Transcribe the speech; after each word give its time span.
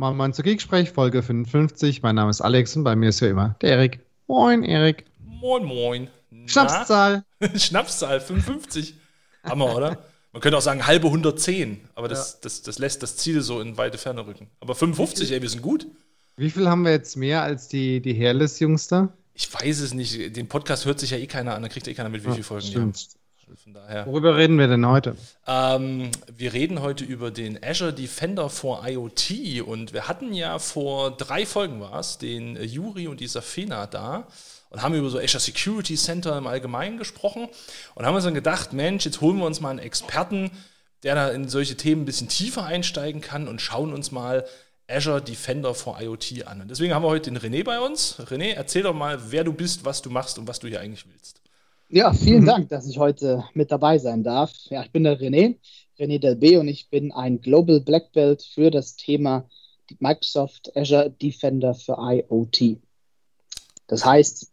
Mal 0.00 0.14
mal 0.14 0.32
zu 0.32 0.42
Geeksprech, 0.42 0.92
Folge 0.92 1.22
55. 1.22 2.00
Mein 2.00 2.14
Name 2.14 2.30
ist 2.30 2.40
Alex 2.40 2.74
und 2.74 2.84
bei 2.84 2.96
mir 2.96 3.10
ist 3.10 3.20
ja 3.20 3.28
immer 3.28 3.56
der 3.60 3.72
Erik. 3.72 4.00
Moin, 4.28 4.62
Erik. 4.62 5.04
Moin, 5.18 5.62
moin. 5.62 6.08
Na? 6.30 6.46
Schnapszahl. 6.48 7.24
Schnapszahl, 7.54 8.18
55. 8.22 8.94
Hammer, 9.44 9.76
oder? 9.76 9.98
Man 10.32 10.40
könnte 10.40 10.56
auch 10.56 10.62
sagen 10.62 10.86
halbe 10.86 11.08
110, 11.08 11.82
aber 11.94 12.08
das, 12.08 12.32
Ja. 12.32 12.38
das, 12.44 12.62
das 12.62 12.78
lässt 12.78 13.02
das 13.02 13.18
Ziel 13.18 13.42
so 13.42 13.60
in 13.60 13.76
weite 13.76 13.98
Ferne 13.98 14.26
rücken. 14.26 14.46
Aber 14.60 14.74
55, 14.74 15.32
ey, 15.32 15.42
wir 15.42 15.50
sind 15.50 15.60
gut. 15.60 15.86
Wie 16.38 16.48
viel 16.48 16.66
haben 16.66 16.80
wir 16.86 16.92
jetzt 16.92 17.18
mehr 17.18 17.42
als 17.42 17.68
die, 17.68 18.00
die 18.00 18.18
Hairless-Jungs 18.18 18.88
da? 18.88 19.12
Ich 19.34 19.52
weiß 19.52 19.80
es 19.80 19.92
nicht. 19.92 20.34
Den 20.34 20.48
Podcast 20.48 20.86
hört 20.86 20.98
sich 20.98 21.10
ja 21.10 21.18
eh 21.18 21.26
keiner 21.26 21.54
an, 21.54 21.60
da 21.60 21.68
kriegt 21.68 21.86
eh 21.88 21.92
keiner 21.92 22.08
mit, 22.08 22.24
wie 22.24 22.30
viele 22.30 22.42
Folgen 22.42 22.66
die 22.68 22.76
haben. 22.76 22.94
Von 23.56 23.74
daher. 23.74 24.06
Worüber 24.06 24.36
reden 24.36 24.58
wir 24.58 24.68
denn 24.68 24.86
heute? 24.86 25.16
Ähm, 25.46 26.10
wir 26.36 26.52
reden 26.52 26.82
heute 26.82 27.04
über 27.04 27.30
den 27.30 27.62
Azure 27.62 27.92
Defender 27.92 28.48
for 28.48 28.86
IoT 28.86 29.62
und 29.66 29.92
wir 29.92 30.08
hatten 30.08 30.32
ja 30.32 30.58
vor 30.58 31.10
drei 31.10 31.46
Folgen 31.46 31.80
war 31.80 31.98
es, 32.00 32.18
den 32.18 32.56
Juri 32.62 33.08
und 33.08 33.20
die 33.20 33.26
Safena 33.26 33.86
da 33.86 34.26
und 34.70 34.82
haben 34.82 34.94
über 34.94 35.10
so 35.10 35.18
Azure 35.18 35.40
Security 35.40 35.96
Center 35.96 36.38
im 36.38 36.46
Allgemeinen 36.46 36.98
gesprochen 36.98 37.48
und 37.94 38.06
haben 38.06 38.14
uns 38.14 38.24
dann 38.24 38.34
gedacht, 38.34 38.72
Mensch, 38.72 39.04
jetzt 39.04 39.20
holen 39.20 39.38
wir 39.38 39.46
uns 39.46 39.60
mal 39.60 39.70
einen 39.70 39.78
Experten, 39.80 40.50
der 41.02 41.14
da 41.14 41.28
in 41.30 41.48
solche 41.48 41.76
Themen 41.76 42.02
ein 42.02 42.06
bisschen 42.06 42.28
tiefer 42.28 42.64
einsteigen 42.64 43.20
kann 43.20 43.48
und 43.48 43.60
schauen 43.60 43.92
uns 43.92 44.12
mal 44.12 44.46
Azure 44.88 45.22
Defender 45.22 45.74
for 45.74 46.00
IoT 46.00 46.46
an. 46.46 46.62
Und 46.62 46.68
deswegen 46.68 46.94
haben 46.94 47.02
wir 47.02 47.08
heute 47.08 47.30
den 47.30 47.38
René 47.38 47.64
bei 47.64 47.80
uns. 47.80 48.18
René, 48.18 48.54
erzähl 48.54 48.82
doch 48.82 48.94
mal, 48.94 49.30
wer 49.30 49.44
du 49.44 49.52
bist, 49.52 49.84
was 49.84 50.02
du 50.02 50.10
machst 50.10 50.38
und 50.38 50.48
was 50.48 50.58
du 50.58 50.68
hier 50.68 50.80
eigentlich 50.80 51.06
willst. 51.08 51.39
Ja, 51.92 52.12
vielen 52.12 52.42
Mhm. 52.42 52.46
Dank, 52.46 52.68
dass 52.68 52.86
ich 52.88 52.98
heute 52.98 53.44
mit 53.54 53.72
dabei 53.72 53.98
sein 53.98 54.22
darf. 54.22 54.52
Ja, 54.70 54.82
ich 54.82 54.92
bin 54.92 55.02
der 55.02 55.18
René, 55.18 55.56
René 55.98 56.20
Delbe 56.20 56.60
und 56.60 56.68
ich 56.68 56.88
bin 56.88 57.10
ein 57.10 57.40
Global 57.40 57.80
Black 57.80 58.12
Belt 58.12 58.42
für 58.42 58.70
das 58.70 58.94
Thema 58.94 59.48
Microsoft 59.98 60.76
Azure 60.76 61.10
Defender 61.10 61.74
für 61.74 61.96
IoT. 61.98 62.78
Das 63.88 64.04
heißt, 64.04 64.52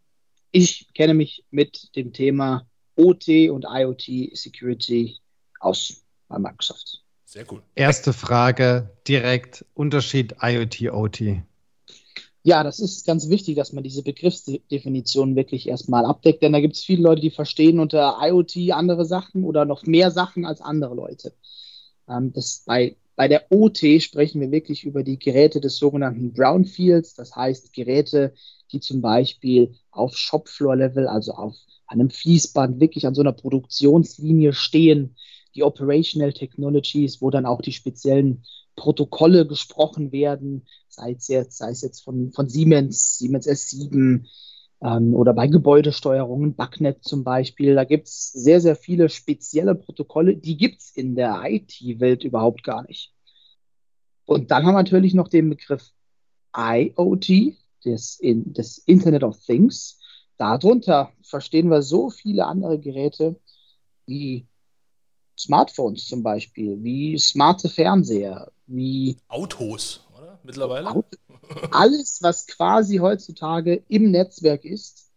ich 0.50 0.92
kenne 0.94 1.14
mich 1.14 1.44
mit 1.50 1.94
dem 1.94 2.12
Thema 2.12 2.66
OT 2.96 3.28
und 3.50 3.64
IoT 3.68 4.36
Security 4.36 5.16
aus 5.60 6.02
bei 6.26 6.40
Microsoft. 6.40 7.04
Sehr 7.24 7.44
cool. 7.52 7.62
Erste 7.76 8.12
Frage 8.12 8.90
direkt: 9.06 9.64
Unterschied 9.74 10.34
IoT-OT. 10.42 11.42
Ja, 12.48 12.64
das 12.64 12.80
ist 12.80 13.06
ganz 13.06 13.28
wichtig, 13.28 13.56
dass 13.56 13.74
man 13.74 13.84
diese 13.84 14.02
Begriffsdefinition 14.02 15.36
wirklich 15.36 15.68
erstmal 15.68 16.06
abdeckt, 16.06 16.42
denn 16.42 16.54
da 16.54 16.60
gibt 16.60 16.76
es 16.76 16.82
viele 16.82 17.02
Leute, 17.02 17.20
die 17.20 17.30
verstehen 17.30 17.78
unter 17.78 18.16
IoT 18.22 18.72
andere 18.72 19.04
Sachen 19.04 19.44
oder 19.44 19.66
noch 19.66 19.84
mehr 19.84 20.10
Sachen 20.10 20.46
als 20.46 20.62
andere 20.62 20.94
Leute. 20.94 21.34
Ähm, 22.08 22.32
das, 22.32 22.62
bei, 22.64 22.96
bei 23.16 23.28
der 23.28 23.52
OT 23.52 24.00
sprechen 24.00 24.40
wir 24.40 24.50
wirklich 24.50 24.84
über 24.84 25.02
die 25.02 25.18
Geräte 25.18 25.60
des 25.60 25.76
sogenannten 25.76 26.32
Brownfields, 26.32 27.12
das 27.12 27.36
heißt 27.36 27.74
Geräte, 27.74 28.32
die 28.72 28.80
zum 28.80 29.02
Beispiel 29.02 29.74
auf 29.90 30.16
Shopfloor-Level, 30.16 31.06
also 31.06 31.32
auf 31.32 31.54
einem 31.86 32.08
Fließband, 32.08 32.80
wirklich 32.80 33.06
an 33.06 33.14
so 33.14 33.20
einer 33.20 33.32
Produktionslinie 33.32 34.54
stehen, 34.54 35.16
die 35.54 35.64
Operational 35.64 36.32
Technologies, 36.32 37.20
wo 37.20 37.28
dann 37.28 37.44
auch 37.44 37.60
die 37.60 37.72
speziellen 37.72 38.42
Protokolle 38.78 39.46
gesprochen 39.46 40.12
werden, 40.12 40.66
sei 40.88 41.12
es 41.12 41.26
jetzt, 41.26 41.58
sei 41.58 41.70
es 41.70 41.82
jetzt 41.82 42.04
von, 42.04 42.32
von 42.32 42.48
Siemens, 42.48 43.18
Siemens 43.18 43.48
S7 43.48 44.24
ähm, 44.80 45.14
oder 45.14 45.34
bei 45.34 45.48
Gebäudesteuerungen, 45.48 46.54
Backnet 46.54 47.02
zum 47.02 47.24
Beispiel. 47.24 47.74
Da 47.74 47.82
gibt 47.82 48.06
es 48.06 48.30
sehr, 48.30 48.60
sehr 48.60 48.76
viele 48.76 49.08
spezielle 49.08 49.74
Protokolle, 49.74 50.36
die 50.36 50.56
gibt 50.56 50.80
es 50.80 50.96
in 50.96 51.16
der 51.16 51.42
IT-Welt 51.44 52.22
überhaupt 52.22 52.62
gar 52.62 52.86
nicht. 52.86 53.12
Und 54.24 54.52
dann 54.52 54.64
haben 54.64 54.74
wir 54.74 54.82
natürlich 54.82 55.14
noch 55.14 55.28
den 55.28 55.50
Begriff 55.50 55.90
IoT, 56.56 57.56
das, 57.84 58.16
in, 58.20 58.52
das 58.52 58.78
Internet 58.78 59.24
of 59.24 59.38
Things. 59.44 59.98
Darunter 60.36 61.12
verstehen 61.22 61.68
wir 61.68 61.82
so 61.82 62.10
viele 62.10 62.46
andere 62.46 62.78
Geräte 62.78 63.40
wie 64.06 64.46
Smartphones 65.38 66.06
zum 66.06 66.22
Beispiel, 66.22 66.82
wie 66.82 67.18
smarte 67.18 67.68
Fernseher, 67.68 68.50
wie 68.66 69.16
Autos, 69.28 70.06
oder? 70.16 70.38
Mittlerweile? 70.42 70.90
Auto- 70.90 71.16
alles, 71.70 72.18
was 72.22 72.46
quasi 72.46 72.96
heutzutage 72.96 73.82
im 73.88 74.10
Netzwerk 74.10 74.64
ist, 74.64 75.10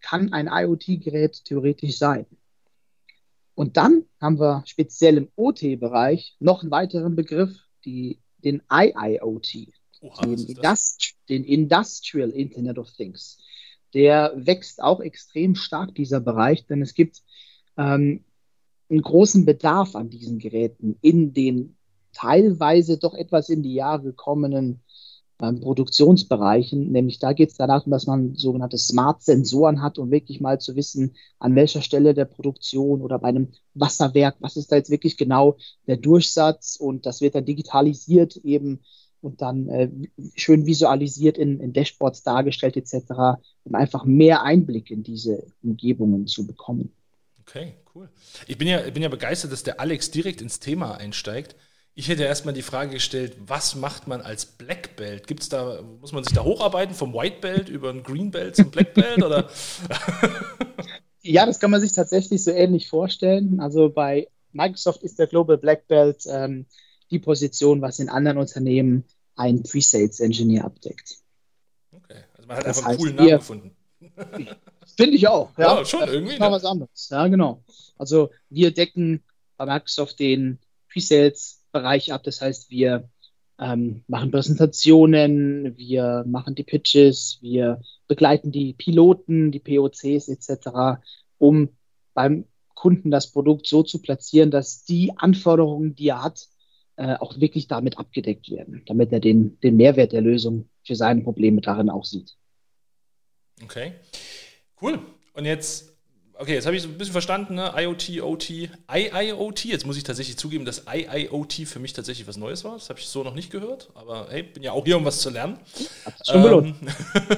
kann 0.00 0.32
ein 0.32 0.48
IoT-Gerät 0.48 1.44
theoretisch 1.44 1.96
sein. 1.96 2.26
Und 3.54 3.76
dann 3.76 4.04
haben 4.20 4.38
wir 4.38 4.62
speziell 4.66 5.16
im 5.16 5.28
OT-Bereich 5.36 6.36
noch 6.38 6.62
einen 6.62 6.70
weiteren 6.70 7.16
Begriff, 7.16 7.56
die, 7.84 8.18
den 8.38 8.62
IIoT, 8.70 9.68
Oha, 10.00 10.22
den? 10.22 10.38
Indust 10.38 11.14
den 11.28 11.44
Industrial 11.44 12.30
Internet 12.30 12.78
of 12.78 12.90
Things. 12.92 13.38
Der 13.94 14.32
wächst 14.34 14.82
auch 14.82 15.00
extrem 15.00 15.54
stark, 15.54 15.94
dieser 15.94 16.20
Bereich, 16.20 16.66
denn 16.66 16.82
es 16.82 16.94
gibt 16.94 17.22
ähm, 17.76 18.24
einen 18.92 19.02
großen 19.02 19.44
Bedarf 19.44 19.96
an 19.96 20.10
diesen 20.10 20.38
Geräten 20.38 20.96
in 21.00 21.32
den 21.32 21.76
teilweise 22.12 22.98
doch 22.98 23.14
etwas 23.14 23.48
in 23.48 23.62
die 23.62 23.74
Jahre 23.74 24.02
gekommenen 24.02 24.82
ähm, 25.40 25.60
Produktionsbereichen. 25.60 26.92
Nämlich 26.92 27.18
da 27.18 27.32
geht 27.32 27.50
es 27.50 27.56
darum, 27.56 27.90
dass 27.90 28.06
man 28.06 28.34
sogenannte 28.34 28.76
Smart-Sensoren 28.76 29.80
hat, 29.80 29.98
um 29.98 30.10
wirklich 30.10 30.40
mal 30.40 30.60
zu 30.60 30.76
wissen, 30.76 31.16
an 31.38 31.54
welcher 31.54 31.80
Stelle 31.80 32.12
der 32.12 32.26
Produktion 32.26 33.00
oder 33.00 33.18
bei 33.18 33.28
einem 33.28 33.48
Wasserwerk, 33.74 34.36
was 34.40 34.56
ist 34.56 34.70
da 34.70 34.76
jetzt 34.76 34.90
wirklich 34.90 35.16
genau 35.16 35.56
der 35.86 35.96
Durchsatz 35.96 36.76
und 36.76 37.06
das 37.06 37.22
wird 37.22 37.34
dann 37.34 37.46
digitalisiert 37.46 38.36
eben 38.36 38.80
und 39.22 39.40
dann 39.40 39.68
äh, 39.68 39.90
schön 40.34 40.66
visualisiert 40.66 41.38
in, 41.38 41.60
in 41.60 41.72
Dashboards 41.72 42.24
dargestellt 42.24 42.76
etc., 42.76 43.40
um 43.64 43.74
einfach 43.74 44.04
mehr 44.04 44.42
Einblick 44.42 44.90
in 44.90 45.02
diese 45.02 45.46
Umgebungen 45.62 46.26
zu 46.26 46.46
bekommen. 46.46 46.92
Okay, 47.54 47.74
cool. 47.94 48.08
Ich 48.46 48.56
bin 48.56 48.66
ja, 48.66 48.82
ich 48.82 48.94
bin 48.94 49.02
ja 49.02 49.10
begeistert, 49.10 49.52
dass 49.52 49.62
der 49.62 49.78
Alex 49.78 50.10
direkt 50.10 50.40
ins 50.40 50.58
Thema 50.58 50.96
einsteigt. 50.96 51.54
Ich 51.94 52.08
hätte 52.08 52.24
erstmal 52.24 52.54
die 52.54 52.62
Frage 52.62 52.92
gestellt, 52.92 53.36
was 53.46 53.74
macht 53.74 54.06
man 54.06 54.22
als 54.22 54.46
Black 54.46 54.96
Belt? 54.96 55.26
Gibt's 55.26 55.50
da, 55.50 55.82
muss 56.00 56.12
man 56.12 56.24
sich 56.24 56.32
da 56.32 56.44
hocharbeiten 56.44 56.94
vom 56.94 57.12
White 57.12 57.40
Belt 57.42 57.68
über 57.68 57.90
ein 57.90 58.02
Green 58.02 58.30
Belt 58.30 58.56
zum 58.56 58.70
Black 58.70 58.94
Belt 58.94 59.22
oder? 59.22 59.50
Ja, 61.24 61.46
das 61.46 61.60
kann 61.60 61.70
man 61.70 61.80
sich 61.80 61.92
tatsächlich 61.92 62.42
so 62.42 62.50
ähnlich 62.50 62.88
vorstellen. 62.88 63.60
Also 63.60 63.90
bei 63.90 64.26
Microsoft 64.50 65.04
ist 65.04 65.20
der 65.20 65.28
Global 65.28 65.56
Black 65.56 65.86
Belt 65.86 66.24
ähm, 66.28 66.66
die 67.12 67.20
Position, 67.20 67.80
was 67.80 68.00
in 68.00 68.08
anderen 68.08 68.38
Unternehmen 68.38 69.04
ein 69.36 69.62
Pre-Sales 69.62 70.18
Engineer 70.18 70.64
abdeckt. 70.64 71.18
Okay, 71.92 72.24
also 72.34 72.48
man 72.48 72.56
hat 72.56 72.66
Das 72.66 72.78
einfach 72.78 72.88
einen 72.88 72.90
heißt, 72.90 72.98
coolen 72.98 73.14
Namen 73.14 73.30
gefunden. 73.38 73.76
Finde 74.96 75.16
ich 75.16 75.28
auch. 75.28 75.50
Ja, 75.58 75.84
schon 75.84 76.00
Das 76.00 76.10
irgendwie, 76.10 76.38
mal 76.38 76.48
ne? 76.48 76.56
was 76.56 76.64
anderes. 76.64 77.08
Ja, 77.10 77.26
genau. 77.28 77.62
Also 77.98 78.30
wir 78.48 78.72
decken 78.72 79.22
bei 79.56 79.66
Microsoft 79.66 80.18
den 80.18 80.58
Pre-Sales-Bereich 80.90 82.12
ab. 82.12 82.22
Das 82.24 82.40
heißt, 82.40 82.70
wir 82.70 83.08
ähm, 83.58 84.02
machen 84.08 84.30
Präsentationen, 84.30 85.76
wir 85.76 86.24
machen 86.26 86.54
die 86.54 86.64
Pitches, 86.64 87.38
wir 87.40 87.80
begleiten 88.08 88.50
die 88.50 88.72
Piloten, 88.72 89.52
die 89.52 89.60
POCs 89.60 90.28
etc., 90.28 91.00
um 91.38 91.70
beim 92.14 92.44
Kunden 92.74 93.10
das 93.10 93.30
Produkt 93.30 93.66
so 93.66 93.82
zu 93.82 94.02
platzieren, 94.02 94.50
dass 94.50 94.84
die 94.84 95.16
Anforderungen, 95.16 95.94
die 95.94 96.08
er 96.08 96.22
hat, 96.22 96.48
äh, 96.96 97.14
auch 97.14 97.38
wirklich 97.38 97.68
damit 97.68 97.98
abgedeckt 97.98 98.50
werden, 98.50 98.82
damit 98.86 99.12
er 99.12 99.20
den, 99.20 99.58
den 99.60 99.76
Mehrwert 99.76 100.12
der 100.12 100.20
Lösung 100.20 100.68
für 100.84 100.96
seine 100.96 101.22
Probleme 101.22 101.60
darin 101.60 101.88
auch 101.88 102.04
sieht. 102.04 102.36
Okay, 103.62 103.92
cool. 104.82 104.98
Und 105.34 105.44
jetzt, 105.44 105.92
okay, 106.34 106.54
jetzt 106.54 106.66
habe 106.66 106.76
ich 106.76 106.82
so 106.82 106.88
ein 106.88 106.98
bisschen 106.98 107.12
verstanden, 107.12 107.54
ne? 107.54 107.72
IoT, 107.76 108.20
OT, 108.22 108.50
IIoT. 108.92 109.64
Jetzt 109.64 109.86
muss 109.86 109.96
ich 109.96 110.04
tatsächlich 110.04 110.36
zugeben, 110.36 110.64
dass 110.64 110.84
IIoT 110.92 111.52
für 111.66 111.78
mich 111.78 111.92
tatsächlich 111.92 112.26
was 112.26 112.36
Neues 112.36 112.64
war. 112.64 112.74
Das 112.74 112.90
habe 112.90 113.00
ich 113.00 113.06
so 113.06 113.22
noch 113.22 113.34
nicht 113.34 113.50
gehört. 113.50 113.90
Aber 113.94 114.28
hey, 114.30 114.42
bin 114.42 114.62
ja 114.62 114.72
auch 114.72 114.84
hier, 114.84 114.96
um 114.96 115.04
was 115.04 115.20
zu 115.20 115.30
lernen. 115.30 115.58
Hat 116.04 116.18
sich 116.18 116.26
schon 116.32 116.42
gelohnt. 116.42 116.76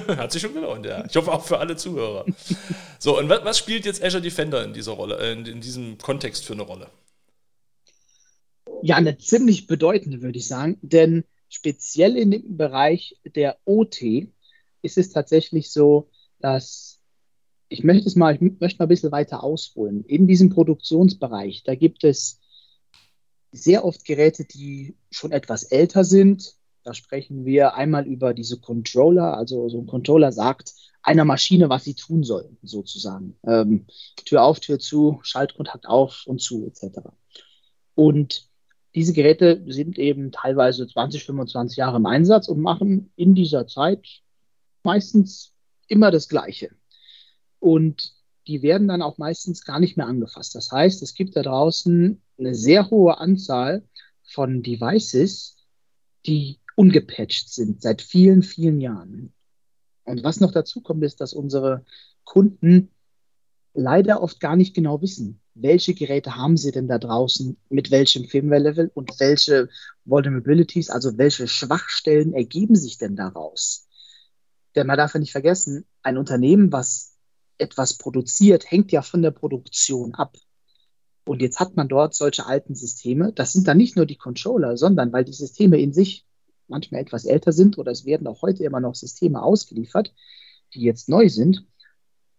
Ähm, 0.07 0.17
Hat 0.17 0.31
sich 0.31 0.41
schon 0.41 0.53
gelohnt, 0.53 0.85
ja. 0.85 1.05
Ich 1.05 1.15
hoffe 1.15 1.31
auch 1.31 1.45
für 1.45 1.59
alle 1.59 1.75
Zuhörer. 1.75 2.25
So, 2.99 3.17
und 3.17 3.29
was, 3.29 3.45
was 3.45 3.57
spielt 3.57 3.85
jetzt 3.85 4.03
Azure 4.03 4.21
Defender 4.21 4.63
in 4.63 4.73
dieser 4.73 4.93
Rolle, 4.93 5.17
äh, 5.19 5.33
in, 5.33 5.45
in 5.45 5.61
diesem 5.61 5.97
Kontext 5.97 6.45
für 6.45 6.53
eine 6.53 6.63
Rolle? 6.63 6.89
Ja, 8.81 8.97
eine 8.97 9.17
ziemlich 9.17 9.67
bedeutende, 9.67 10.21
würde 10.21 10.37
ich 10.37 10.47
sagen, 10.47 10.77
denn 10.81 11.23
speziell 11.49 12.17
in 12.17 12.31
dem 12.31 12.57
Bereich 12.57 13.15
der 13.23 13.57
OT 13.65 14.01
ist 14.81 14.97
es 14.97 15.11
tatsächlich 15.11 15.71
so, 15.71 16.09
dass 16.39 16.94
ich 17.69 17.83
möchte 17.83 18.07
es 18.07 18.15
mal, 18.15 18.35
ich 18.35 18.41
möchte 18.41 18.79
mal 18.79 18.85
ein 18.85 18.89
bisschen 18.89 19.11
weiter 19.11 19.43
ausholen. 19.43 20.03
In 20.05 20.27
diesem 20.27 20.49
Produktionsbereich, 20.49 21.63
da 21.63 21.75
gibt 21.75 22.03
es 22.03 22.39
sehr 23.51 23.85
oft 23.85 24.05
Geräte, 24.05 24.45
die 24.45 24.95
schon 25.11 25.31
etwas 25.31 25.63
älter 25.63 26.03
sind. 26.03 26.55
Da 26.83 26.93
sprechen 26.93 27.45
wir 27.45 27.73
einmal 27.73 28.05
über 28.05 28.33
diese 28.33 28.59
Controller. 28.59 29.35
Also 29.37 29.69
so 29.69 29.79
ein 29.79 29.87
Controller 29.87 30.31
sagt 30.31 30.73
einer 31.01 31.25
Maschine, 31.25 31.69
was 31.69 31.83
sie 31.83 31.95
tun 31.95 32.23
soll, 32.23 32.49
sozusagen. 32.61 33.37
Ähm, 33.43 33.85
Tür 34.25 34.43
auf, 34.43 34.59
Tür 34.59 34.79
zu, 34.79 35.19
Schaltkontakt 35.23 35.87
auf 35.87 36.23
und 36.25 36.41
zu, 36.41 36.65
etc. 36.65 36.99
Und 37.95 38.49
diese 38.93 39.13
Geräte 39.13 39.63
sind 39.67 39.97
eben 39.97 40.31
teilweise 40.31 40.87
20, 40.87 41.25
25 41.25 41.77
Jahre 41.77 41.97
im 41.97 42.05
Einsatz 42.05 42.47
und 42.47 42.59
machen 42.59 43.11
in 43.15 43.35
dieser 43.35 43.67
Zeit 43.67 44.21
meistens 44.83 45.53
immer 45.87 46.11
das 46.11 46.29
Gleiche. 46.29 46.71
Und 47.65 48.13
die 48.45 48.61
werden 48.61 48.87
dann 48.87 49.01
auch 49.01 49.17
meistens 49.17 49.65
gar 49.65 49.79
nicht 49.79 49.97
mehr 49.97 50.05
angefasst. 50.05 50.53
Das 50.53 50.71
heißt, 50.71 51.01
es 51.01 51.15
gibt 51.15 51.35
da 51.35 51.41
draußen 51.41 52.21
eine 52.37 52.53
sehr 52.53 52.91
hohe 52.91 53.17
Anzahl 53.17 53.81
von 54.21 54.61
Devices, 54.61 55.57
die 56.27 56.59
ungepatcht 56.75 57.51
sind 57.51 57.81
seit 57.81 58.03
vielen, 58.03 58.43
vielen 58.43 58.79
Jahren. 58.81 59.33
Und 60.03 60.23
was 60.23 60.39
noch 60.39 60.51
dazu 60.51 60.81
kommt, 60.81 61.03
ist, 61.03 61.21
dass 61.21 61.33
unsere 61.33 61.83
Kunden 62.23 62.91
leider 63.73 64.21
oft 64.21 64.39
gar 64.39 64.55
nicht 64.55 64.75
genau 64.75 65.01
wissen, 65.01 65.41
welche 65.55 65.95
Geräte 65.95 66.35
haben 66.35 66.57
sie 66.57 66.71
denn 66.71 66.87
da 66.87 66.99
draußen, 66.99 67.57
mit 67.69 67.89
welchem 67.89 68.25
Firmware-Level 68.25 68.91
und 68.93 69.19
welche 69.19 69.69
Vulnerabilities, 70.03 70.91
also 70.91 71.17
welche 71.17 71.47
Schwachstellen 71.47 72.35
ergeben 72.35 72.75
sich 72.75 72.99
denn 72.99 73.15
daraus. 73.15 73.87
Denn 74.75 74.85
man 74.85 74.97
darf 74.97 75.15
ja 75.15 75.19
nicht 75.19 75.31
vergessen, 75.31 75.85
ein 76.03 76.19
Unternehmen, 76.19 76.71
was 76.71 77.14
etwas 77.57 77.97
produziert, 77.97 78.69
hängt 78.69 78.91
ja 78.91 79.01
von 79.01 79.21
der 79.21 79.31
Produktion 79.31 80.13
ab. 80.13 80.37
Und 81.27 81.41
jetzt 81.41 81.59
hat 81.59 81.75
man 81.75 81.87
dort 81.87 82.13
solche 82.13 82.45
alten 82.45 82.75
Systeme. 82.75 83.33
Das 83.33 83.53
sind 83.53 83.67
dann 83.67 83.77
nicht 83.77 83.95
nur 83.95 84.05
die 84.05 84.17
Controller, 84.17 84.77
sondern 84.77 85.11
weil 85.11 85.25
die 85.25 85.33
Systeme 85.33 85.79
in 85.79 85.91
sich 85.91 86.25
manchmal 86.67 87.01
etwas 87.01 87.25
älter 87.25 87.51
sind 87.51 87.77
oder 87.77 87.91
es 87.91 88.05
werden 88.05 88.27
auch 88.27 88.41
heute 88.41 88.63
immer 88.63 88.79
noch 88.79 88.95
Systeme 88.95 89.41
ausgeliefert, 89.41 90.13
die 90.73 90.81
jetzt 90.81 91.09
neu 91.09 91.29
sind 91.29 91.65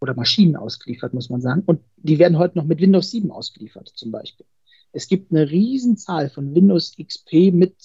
oder 0.00 0.14
Maschinen 0.14 0.56
ausgeliefert, 0.56 1.14
muss 1.14 1.30
man 1.30 1.40
sagen. 1.40 1.62
Und 1.66 1.80
die 1.96 2.18
werden 2.18 2.38
heute 2.38 2.58
noch 2.58 2.64
mit 2.64 2.80
Windows 2.80 3.10
7 3.10 3.30
ausgeliefert, 3.30 3.88
zum 3.88 4.10
Beispiel. 4.10 4.46
Es 4.92 5.08
gibt 5.08 5.32
eine 5.32 5.50
Riesenzahl 5.50 6.30
von 6.30 6.54
Windows 6.54 6.94
XP 6.96 7.52
mit 7.52 7.76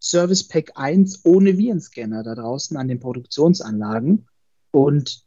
Service 0.00 0.46
Pack 0.46 0.72
1 0.74 1.24
ohne 1.24 1.56
Virenscanner 1.56 2.22
da 2.22 2.34
draußen 2.34 2.76
an 2.76 2.88
den 2.88 3.00
Produktionsanlagen. 3.00 4.28
Und 4.70 5.25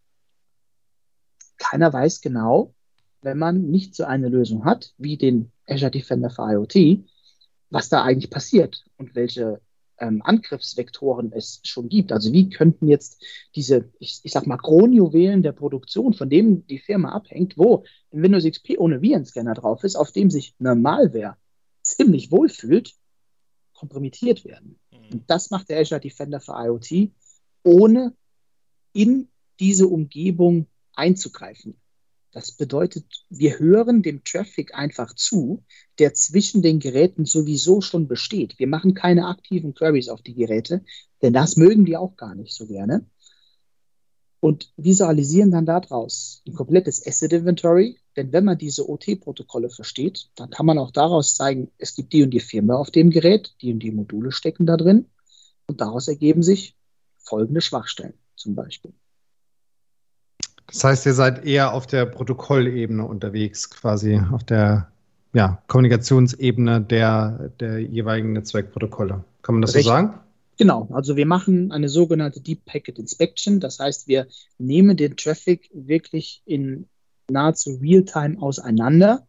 keiner 1.59 1.93
weiß 1.93 2.21
genau, 2.21 2.73
wenn 3.21 3.37
man 3.37 3.69
nicht 3.69 3.95
so 3.95 4.05
eine 4.05 4.29
Lösung 4.29 4.65
hat, 4.65 4.93
wie 4.97 5.17
den 5.17 5.51
Azure 5.67 5.91
Defender 5.91 6.29
für 6.29 6.43
IoT, 6.43 7.05
was 7.69 7.89
da 7.89 8.03
eigentlich 8.03 8.31
passiert 8.31 8.85
und 8.97 9.15
welche 9.15 9.61
ähm, 9.99 10.21
Angriffsvektoren 10.23 11.31
es 11.33 11.59
schon 11.63 11.89
gibt. 11.89 12.11
Also 12.11 12.31
wie 12.31 12.49
könnten 12.49 12.87
jetzt 12.87 13.23
diese, 13.55 13.89
ich, 13.99 14.21
ich 14.23 14.31
sag 14.31 14.47
mal, 14.47 14.57
Kronjuwelen 14.57 15.43
der 15.43 15.51
Produktion, 15.51 16.13
von 16.13 16.29
denen 16.29 16.65
die 16.67 16.79
Firma 16.79 17.11
abhängt, 17.11 17.57
wo 17.57 17.83
ein 18.11 18.23
Windows 18.23 18.45
XP 18.45 18.77
ohne 18.77 19.01
Virenscanner 19.01 19.53
drauf 19.53 19.83
ist, 19.83 19.95
auf 19.95 20.11
dem 20.11 20.29
sich 20.31 20.55
eine 20.59 20.75
Malware 20.75 21.35
ziemlich 21.81 22.31
wohlfühlt, 22.31 22.93
kompromittiert 23.73 24.45
werden. 24.45 24.79
Mhm. 24.91 25.13
Und 25.13 25.29
das 25.29 25.49
macht 25.49 25.69
der 25.69 25.79
Azure 25.79 26.01
Defender 26.01 26.39
für 26.39 26.53
IoT, 26.53 27.11
ohne 27.63 28.13
in 28.93 29.29
diese 29.59 29.87
Umgebung 29.87 30.67
einzugreifen. 30.99 31.79
Das 32.31 32.51
bedeutet, 32.51 33.05
wir 33.29 33.57
hören 33.57 34.03
dem 34.03 34.23
Traffic 34.23 34.75
einfach 34.75 35.15
zu, 35.15 35.63
der 35.97 36.13
zwischen 36.13 36.61
den 36.61 36.79
Geräten 36.79 37.25
sowieso 37.25 37.81
schon 37.81 38.07
besteht. 38.07 38.59
Wir 38.59 38.67
machen 38.67 38.93
keine 38.93 39.25
aktiven 39.25 39.73
Queries 39.73 40.09
auf 40.09 40.21
die 40.21 40.35
Geräte, 40.35 40.83
denn 41.23 41.33
das 41.33 41.57
mögen 41.57 41.85
die 41.85 41.97
auch 41.97 42.15
gar 42.15 42.35
nicht 42.35 42.53
so 42.53 42.67
gerne. 42.67 43.07
Und 44.41 44.71
visualisieren 44.77 45.51
dann 45.51 45.65
daraus 45.65 46.43
ein 46.47 46.53
komplettes 46.53 47.05
Asset 47.05 47.33
Inventory. 47.33 47.99
Denn 48.15 48.31
wenn 48.31 48.45
man 48.45 48.57
diese 48.57 48.87
OT-Protokolle 48.87 49.69
versteht, 49.69 50.29
dann 50.35 50.49
kann 50.49 50.65
man 50.65 50.77
auch 50.77 50.91
daraus 50.91 51.35
zeigen, 51.35 51.71
es 51.77 51.95
gibt 51.95 52.13
die 52.13 52.23
und 52.23 52.31
die 52.31 52.39
Firma 52.39 52.75
auf 52.75 52.91
dem 52.91 53.09
Gerät, 53.09 53.53
die 53.61 53.73
und 53.73 53.79
die 53.79 53.91
Module 53.91 54.31
stecken 54.31 54.65
da 54.65 54.77
drin. 54.77 55.09
Und 55.67 55.81
daraus 55.81 56.07
ergeben 56.07 56.43
sich 56.43 56.77
folgende 57.17 57.61
Schwachstellen 57.61 58.13
zum 58.35 58.55
Beispiel. 58.55 58.93
Das 60.71 60.83
heißt, 60.83 61.05
ihr 61.05 61.13
seid 61.13 61.45
eher 61.45 61.73
auf 61.73 61.87
der 61.87 62.05
Protokollebene 62.05 63.03
unterwegs, 63.03 63.69
quasi 63.69 64.21
auf 64.31 64.43
der 64.43 64.91
ja, 65.33 65.61
Kommunikationsebene 65.67 66.81
der, 66.81 67.51
der 67.59 67.79
jeweiligen 67.79 68.33
Netzwerkprotokolle. 68.33 69.23
Kann 69.41 69.55
man 69.55 69.61
das 69.61 69.71
Richtig. 69.71 69.85
so 69.85 69.89
sagen? 69.89 70.19
Genau, 70.57 70.89
also 70.91 71.15
wir 71.15 71.25
machen 71.25 71.71
eine 71.71 71.87
sogenannte 71.87 72.41
Deep 72.41 72.65
Packet 72.65 72.99
Inspection. 72.99 73.59
Das 73.59 73.79
heißt, 73.79 74.07
wir 74.07 74.27
nehmen 74.57 74.97
den 74.97 75.15
Traffic 75.15 75.69
wirklich 75.73 76.41
in 76.45 76.87
nahezu 77.29 77.79
Realtime 77.81 78.41
auseinander 78.41 79.25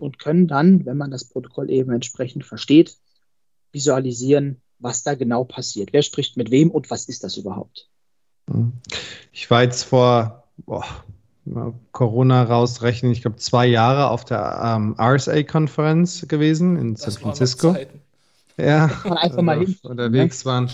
und 0.00 0.18
können 0.18 0.48
dann, 0.48 0.86
wenn 0.86 0.96
man 0.96 1.10
das 1.10 1.24
Protokoll 1.24 1.70
eben 1.70 1.92
entsprechend 1.92 2.44
versteht, 2.44 2.96
visualisieren, 3.72 4.62
was 4.78 5.02
da 5.02 5.14
genau 5.14 5.44
passiert. 5.44 5.92
Wer 5.92 6.02
spricht 6.02 6.36
mit 6.36 6.50
wem 6.50 6.70
und 6.70 6.90
was 6.90 7.08
ist 7.08 7.24
das 7.24 7.36
überhaupt? 7.36 7.90
Ich 9.32 9.50
war 9.50 9.62
jetzt 9.62 9.82
vor 9.82 10.43
boah, 10.58 10.86
Corona 11.92 12.42
rausrechnen, 12.44 13.12
ich 13.12 13.22
glaube, 13.22 13.36
zwei 13.36 13.66
Jahre 13.66 14.08
auf 14.08 14.24
der 14.24 14.60
ähm, 14.64 14.96
RSA-Konferenz 14.98 16.26
gewesen 16.26 16.76
in 16.76 16.94
das 16.94 17.02
San 17.02 17.22
Francisco. 17.22 17.76
Ja, 18.56 18.86
einfach 19.04 19.42
mal 19.42 19.58
hin. 19.58 19.76
unterwegs 19.82 20.46
waren. 20.46 20.70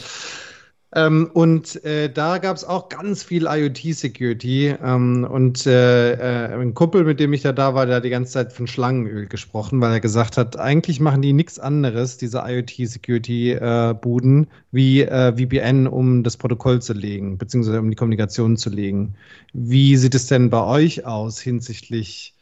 Ähm, 0.92 1.30
und 1.34 1.84
äh, 1.84 2.12
da 2.12 2.38
gab 2.38 2.56
es 2.56 2.64
auch 2.64 2.88
ganz 2.88 3.22
viel 3.22 3.46
IoT-Security. 3.46 4.74
Ähm, 4.82 5.24
und 5.30 5.64
äh, 5.66 6.14
äh, 6.14 6.52
ein 6.60 6.74
Kumpel, 6.74 7.04
mit 7.04 7.20
dem 7.20 7.32
ich 7.32 7.42
da 7.42 7.52
da 7.52 7.74
war, 7.74 7.86
der 7.86 7.94
hat 7.96 8.04
die 8.04 8.10
ganze 8.10 8.32
Zeit 8.32 8.52
von 8.52 8.66
Schlangenöl 8.66 9.26
gesprochen, 9.26 9.80
weil 9.80 9.92
er 9.92 10.00
gesagt 10.00 10.36
hat, 10.36 10.58
eigentlich 10.58 10.98
machen 10.98 11.22
die 11.22 11.32
nichts 11.32 11.60
anderes, 11.60 12.16
diese 12.18 12.42
IoT-Security-Buden, 12.44 14.48
wie 14.72 15.02
äh, 15.02 15.32
VPN, 15.36 15.86
um 15.86 16.24
das 16.24 16.36
Protokoll 16.36 16.82
zu 16.82 16.92
legen, 16.92 17.38
beziehungsweise 17.38 17.78
um 17.78 17.90
die 17.90 17.96
Kommunikation 17.96 18.56
zu 18.56 18.70
legen. 18.70 19.14
Wie 19.52 19.96
sieht 19.96 20.16
es 20.16 20.26
denn 20.26 20.50
bei 20.50 20.64
euch 20.64 21.06
aus 21.06 21.38
hinsichtlich 21.40 22.34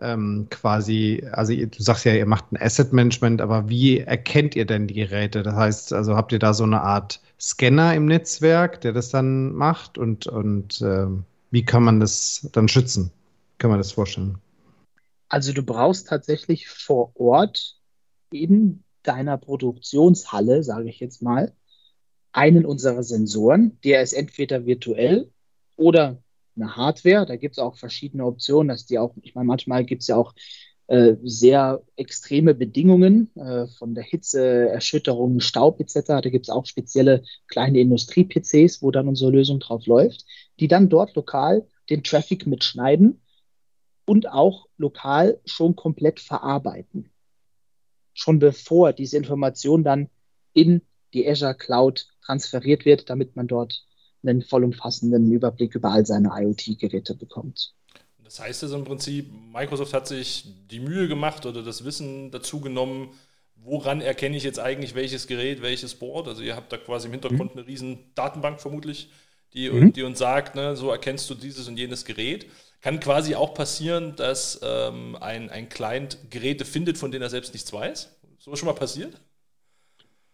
ähm, 0.00 0.48
quasi, 0.50 1.24
also 1.32 1.54
du 1.54 1.82
sagst 1.82 2.04
ja, 2.04 2.14
ihr 2.14 2.26
macht 2.26 2.52
ein 2.52 2.56
Asset 2.60 2.92
Management, 2.92 3.40
aber 3.40 3.68
wie 3.68 4.00
erkennt 4.00 4.56
ihr 4.56 4.66
denn 4.66 4.86
die 4.88 4.94
Geräte? 4.94 5.42
Das 5.42 5.54
heißt, 5.54 5.92
also 5.92 6.16
habt 6.16 6.32
ihr 6.32 6.38
da 6.38 6.52
so 6.54 6.64
eine 6.64 6.80
Art 6.82 7.20
Scanner 7.44 7.94
im 7.94 8.06
Netzwerk, 8.06 8.80
der 8.80 8.92
das 8.92 9.10
dann 9.10 9.52
macht 9.52 9.98
und, 9.98 10.26
und 10.26 10.80
äh, 10.80 11.06
wie 11.50 11.64
kann 11.64 11.82
man 11.82 12.00
das 12.00 12.48
dann 12.52 12.68
schützen? 12.68 13.10
Kann 13.58 13.68
man 13.68 13.78
das 13.78 13.92
vorstellen? 13.92 14.38
Also 15.28 15.52
du 15.52 15.62
brauchst 15.62 16.08
tatsächlich 16.08 16.68
vor 16.68 17.12
Ort 17.14 17.76
in 18.32 18.82
deiner 19.02 19.36
Produktionshalle, 19.36 20.62
sage 20.62 20.88
ich 20.88 21.00
jetzt 21.00 21.20
mal, 21.20 21.52
einen 22.32 22.64
unserer 22.64 23.02
Sensoren, 23.02 23.78
der 23.84 24.00
ist 24.00 24.14
entweder 24.14 24.64
virtuell 24.64 25.30
oder 25.76 26.22
eine 26.56 26.76
Hardware. 26.76 27.26
Da 27.26 27.36
gibt 27.36 27.56
es 27.56 27.58
auch 27.58 27.76
verschiedene 27.76 28.24
Optionen, 28.24 28.68
dass 28.68 28.86
die 28.86 28.98
auch, 28.98 29.14
ich 29.20 29.34
meine, 29.34 29.46
manchmal 29.46 29.84
gibt 29.84 30.00
es 30.00 30.08
ja 30.08 30.16
auch 30.16 30.32
äh, 30.86 31.14
sehr 31.22 31.82
extreme 31.96 32.54
Bedingungen 32.54 33.30
äh, 33.36 33.66
von 33.78 33.94
der 33.94 34.04
Hitze, 34.04 34.68
Erschütterungen, 34.68 35.40
Staub 35.40 35.80
etc. 35.80 36.02
Da 36.06 36.20
gibt 36.20 36.46
es 36.46 36.50
auch 36.50 36.66
spezielle 36.66 37.22
kleine 37.48 37.80
Industrie-PCs, 37.80 38.82
wo 38.82 38.90
dann 38.90 39.08
unsere 39.08 39.30
Lösung 39.30 39.60
drauf 39.60 39.86
läuft, 39.86 40.26
die 40.60 40.68
dann 40.68 40.90
dort 40.90 41.16
lokal 41.16 41.66
den 41.88 42.02
Traffic 42.02 42.46
mitschneiden 42.46 43.22
und 44.06 44.28
auch 44.28 44.66
lokal 44.76 45.40
schon 45.46 45.74
komplett 45.74 46.20
verarbeiten. 46.20 47.10
Schon 48.12 48.38
bevor 48.38 48.92
diese 48.92 49.16
Information 49.16 49.84
dann 49.84 50.10
in 50.52 50.82
die 51.14 51.28
Azure 51.28 51.54
Cloud 51.54 52.06
transferiert 52.24 52.84
wird, 52.84 53.08
damit 53.08 53.36
man 53.36 53.46
dort 53.46 53.84
einen 54.22 54.42
vollumfassenden 54.42 55.30
Überblick 55.32 55.74
über 55.74 55.90
all 55.90 56.04
seine 56.06 56.30
IoT-Geräte 56.32 57.14
bekommt. 57.14 57.74
Das 58.24 58.40
heißt 58.40 58.62
also 58.62 58.76
im 58.76 58.84
Prinzip, 58.84 59.30
Microsoft 59.52 59.92
hat 59.92 60.08
sich 60.08 60.46
die 60.70 60.80
Mühe 60.80 61.08
gemacht 61.08 61.46
oder 61.46 61.62
das 61.62 61.84
Wissen 61.84 62.30
dazu 62.30 62.60
genommen, 62.60 63.10
woran 63.56 64.00
erkenne 64.00 64.36
ich 64.36 64.42
jetzt 64.42 64.58
eigentlich 64.58 64.94
welches 64.94 65.26
Gerät, 65.26 65.62
welches 65.62 65.94
Board? 65.94 66.28
Also 66.28 66.42
ihr 66.42 66.56
habt 66.56 66.72
da 66.72 66.76
quasi 66.76 67.06
im 67.06 67.12
Hintergrund 67.12 67.54
mhm. 67.54 67.60
eine 67.60 67.66
riesen 67.68 67.98
Datenbank 68.14 68.60
vermutlich, 68.60 69.10
die, 69.52 69.70
mhm. 69.70 69.92
die 69.92 70.02
uns 70.02 70.18
sagt, 70.18 70.54
ne, 70.54 70.74
so 70.76 70.90
erkennst 70.90 71.28
du 71.30 71.34
dieses 71.34 71.68
und 71.68 71.78
jenes 71.78 72.04
Gerät. 72.04 72.46
Kann 72.80 73.00
quasi 73.00 73.34
auch 73.34 73.54
passieren, 73.54 74.14
dass 74.16 74.60
ähm, 74.62 75.16
ein, 75.20 75.48
ein 75.48 75.68
Client 75.68 76.18
Geräte 76.30 76.64
findet, 76.64 76.98
von 76.98 77.10
denen 77.10 77.22
er 77.22 77.30
selbst 77.30 77.54
nichts 77.54 77.72
weiß. 77.72 78.14
So 78.38 78.54
schon 78.56 78.66
mal 78.66 78.74
passiert? 78.74 79.20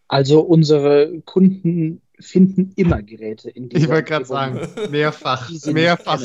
Also 0.09 0.41
unsere 0.41 1.21
Kunden 1.25 2.03
finden 2.21 2.73
immer 2.77 3.03
Geräte 3.03 3.51
in 3.51 3.69
dieser 3.69 3.85
Ich 3.85 3.89
wollte 3.91 4.05
gerade 4.05 4.25
sagen, 4.25 4.61
mehrfach, 4.91 5.51
mehrfach 5.67 6.23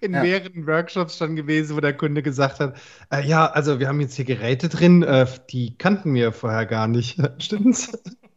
in 0.00 0.14
ja. 0.14 0.22
mehreren 0.22 0.66
Workshops 0.66 1.16
schon 1.16 1.36
gewesen, 1.36 1.76
wo 1.76 1.80
der 1.80 1.96
Kunde 1.96 2.22
gesagt 2.22 2.60
hat, 2.60 2.76
äh, 3.10 3.26
ja, 3.26 3.46
also 3.46 3.80
wir 3.80 3.88
haben 3.88 4.00
jetzt 4.00 4.14
hier 4.14 4.24
Geräte 4.24 4.68
drin, 4.68 5.02
äh, 5.02 5.26
die 5.50 5.76
kannten 5.76 6.14
wir 6.14 6.32
vorher 6.32 6.66
gar 6.66 6.88
nicht. 6.88 7.18
Stimmt's? 7.38 7.92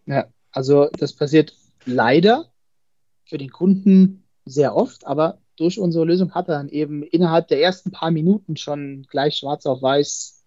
Ja, 0.06 0.26
also 0.52 0.90
das 0.98 1.14
passiert 1.14 1.54
leider 1.86 2.52
für 3.26 3.38
den 3.38 3.52
Kunden 3.52 4.24
sehr 4.46 4.76
oft, 4.76 5.06
aber 5.06 5.40
durch 5.56 5.80
unsere 5.80 6.06
Lösung 6.06 6.34
hat 6.34 6.50
er 6.50 6.56
dann 6.56 6.70
eben 6.70 7.04
innerhalb 7.04 7.48
der 7.48 7.62
ersten 7.62 7.92
paar 7.92 8.12
Minuten 8.12 8.58
schon 8.58 9.06
gleich 9.10 9.38
schwarz 9.38 9.66
auf 9.66 9.82
weiß, 9.82 10.44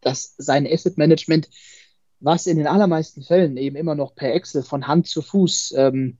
dass 0.00 0.34
sein 0.38 0.66
Asset 0.66 0.98
Management 0.98 1.48
was 2.20 2.46
in 2.46 2.58
den 2.58 2.66
allermeisten 2.66 3.22
Fällen 3.22 3.56
eben 3.56 3.76
immer 3.76 3.94
noch 3.94 4.14
per 4.14 4.34
Excel 4.34 4.62
von 4.62 4.86
Hand 4.86 5.06
zu 5.08 5.22
Fuß 5.22 5.74
ähm, 5.76 6.18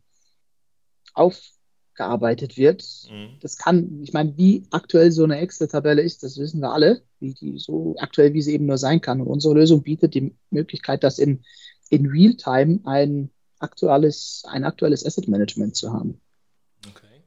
aufgearbeitet 1.13 2.57
wird. 2.57 2.85
Mhm. 3.11 3.37
Das 3.41 3.59
kann, 3.59 4.03
ich 4.03 4.13
meine, 4.13 4.37
wie 4.37 4.65
aktuell 4.71 5.13
so 5.13 5.25
eine 5.25 5.39
Excel-Tabelle 5.39 6.01
ist, 6.01 6.23
das 6.23 6.39
wissen 6.39 6.61
wir 6.61 6.73
alle, 6.73 7.03
wie 7.21 7.35
die 7.35 7.59
so 7.59 7.95
aktuell, 7.99 8.33
wie 8.33 8.43
sie 8.43 8.55
eben 8.55 8.67
nur 8.67 8.79
sein 8.79 9.03
kann. 9.03 9.21
Und 9.21 9.27
unsere 9.27 9.55
Lösung 9.55 9.83
bietet 9.83 10.15
die 10.15 10.35
Möglichkeit, 10.51 11.05
das 11.05 11.19
in, 11.19 11.45
in 11.91 12.07
Realtime 12.07 12.81
ein 12.85 13.31
aktuelles, 13.59 14.43
ein 14.47 14.65
aktuelles 14.65 15.05
Asset 15.05 15.29
Management 15.29 15.77
zu 15.77 15.93
haben. 15.93 16.19
Okay. 16.89 17.23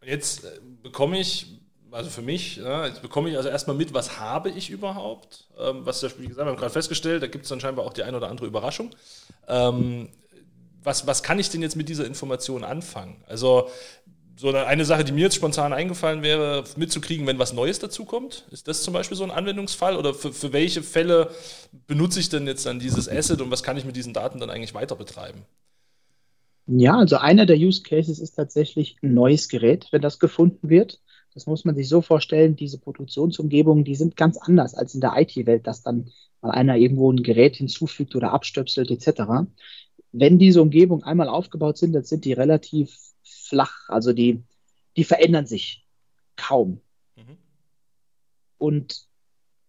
Und 0.00 0.08
jetzt 0.08 0.44
äh, 0.44 0.60
bekomme 0.82 1.20
ich 1.20 1.59
also 1.92 2.10
für 2.10 2.22
mich, 2.22 2.56
ja, 2.56 2.86
jetzt 2.86 3.02
bekomme 3.02 3.30
ich 3.30 3.36
also 3.36 3.48
erstmal 3.48 3.76
mit, 3.76 3.94
was 3.94 4.18
habe 4.18 4.50
ich 4.50 4.70
überhaupt? 4.70 5.46
Ähm, 5.58 5.84
was, 5.84 6.02
wie 6.18 6.26
gesagt, 6.26 6.46
wir 6.46 6.50
haben 6.50 6.56
gerade 6.56 6.72
festgestellt, 6.72 7.22
da 7.22 7.26
gibt 7.26 7.44
es 7.44 7.48
dann 7.48 7.60
scheinbar 7.60 7.84
auch 7.84 7.92
die 7.92 8.02
eine 8.02 8.16
oder 8.16 8.28
andere 8.28 8.46
Überraschung. 8.46 8.90
Ähm, 9.48 10.08
was, 10.82 11.06
was 11.06 11.22
kann 11.22 11.38
ich 11.38 11.50
denn 11.50 11.62
jetzt 11.62 11.76
mit 11.76 11.88
dieser 11.88 12.06
Information 12.06 12.64
anfangen? 12.64 13.22
Also 13.26 13.68
so 14.36 14.50
eine 14.50 14.86
Sache, 14.86 15.04
die 15.04 15.12
mir 15.12 15.24
jetzt 15.24 15.34
spontan 15.34 15.74
eingefallen 15.74 16.22
wäre, 16.22 16.64
mitzukriegen, 16.76 17.26
wenn 17.26 17.38
was 17.38 17.52
Neues 17.52 17.78
dazukommt. 17.78 18.46
Ist 18.50 18.68
das 18.68 18.82
zum 18.82 18.94
Beispiel 18.94 19.16
so 19.16 19.24
ein 19.24 19.30
Anwendungsfall? 19.30 19.96
Oder 19.96 20.14
für, 20.14 20.32
für 20.32 20.54
welche 20.54 20.82
Fälle 20.82 21.30
benutze 21.86 22.20
ich 22.20 22.30
denn 22.30 22.46
jetzt 22.46 22.64
dann 22.64 22.78
dieses 22.78 23.06
Asset 23.06 23.42
und 23.42 23.50
was 23.50 23.62
kann 23.62 23.76
ich 23.76 23.84
mit 23.84 23.96
diesen 23.96 24.14
Daten 24.14 24.40
dann 24.40 24.48
eigentlich 24.48 24.72
weiter 24.72 24.96
betreiben? 24.96 25.44
Ja, 26.66 26.96
also 26.96 27.16
einer 27.16 27.44
der 27.44 27.56
Use 27.56 27.82
Cases 27.82 28.18
ist 28.18 28.32
tatsächlich 28.32 28.96
ein 29.02 29.12
neues 29.12 29.48
Gerät, 29.48 29.88
wenn 29.90 30.00
das 30.00 30.18
gefunden 30.18 30.70
wird. 30.70 31.00
Das 31.34 31.46
muss 31.46 31.64
man 31.64 31.76
sich 31.76 31.88
so 31.88 32.00
vorstellen, 32.00 32.56
diese 32.56 32.78
Produktionsumgebungen, 32.78 33.84
die 33.84 33.94
sind 33.94 34.16
ganz 34.16 34.36
anders 34.36 34.74
als 34.74 34.94
in 34.94 35.00
der 35.00 35.14
IT-Welt, 35.16 35.66
dass 35.66 35.82
dann 35.82 36.10
mal 36.40 36.50
einer 36.50 36.76
irgendwo 36.76 37.12
ein 37.12 37.22
Gerät 37.22 37.56
hinzufügt 37.56 38.16
oder 38.16 38.32
abstöpselt 38.32 38.90
etc. 38.90 39.46
Wenn 40.12 40.38
diese 40.38 40.62
Umgebungen 40.62 41.04
einmal 41.04 41.28
aufgebaut 41.28 41.78
sind, 41.78 41.92
dann 41.92 42.04
sind 42.04 42.24
die 42.24 42.32
relativ 42.32 42.96
flach, 43.22 43.88
also 43.88 44.12
die, 44.12 44.42
die 44.96 45.04
verändern 45.04 45.46
sich 45.46 45.86
kaum. 46.36 46.80
Mhm. 47.16 47.38
Und 48.58 49.06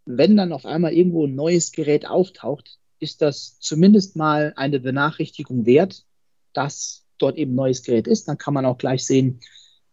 wenn 0.05 0.35
dann 0.35 0.53
auf 0.53 0.65
einmal 0.65 0.93
irgendwo 0.93 1.27
ein 1.27 1.35
neues 1.35 1.71
Gerät 1.71 2.07
auftaucht, 2.07 2.79
ist 2.99 3.21
das 3.21 3.59
zumindest 3.59 4.15
mal 4.15 4.53
eine 4.55 4.79
Benachrichtigung 4.79 5.65
wert, 5.65 6.05
dass 6.53 7.05
dort 7.17 7.37
eben 7.37 7.53
ein 7.53 7.55
neues 7.55 7.83
Gerät 7.83 8.07
ist. 8.07 8.27
Dann 8.27 8.37
kann 8.37 8.53
man 8.53 8.65
auch 8.65 8.77
gleich 8.77 9.05
sehen, 9.05 9.41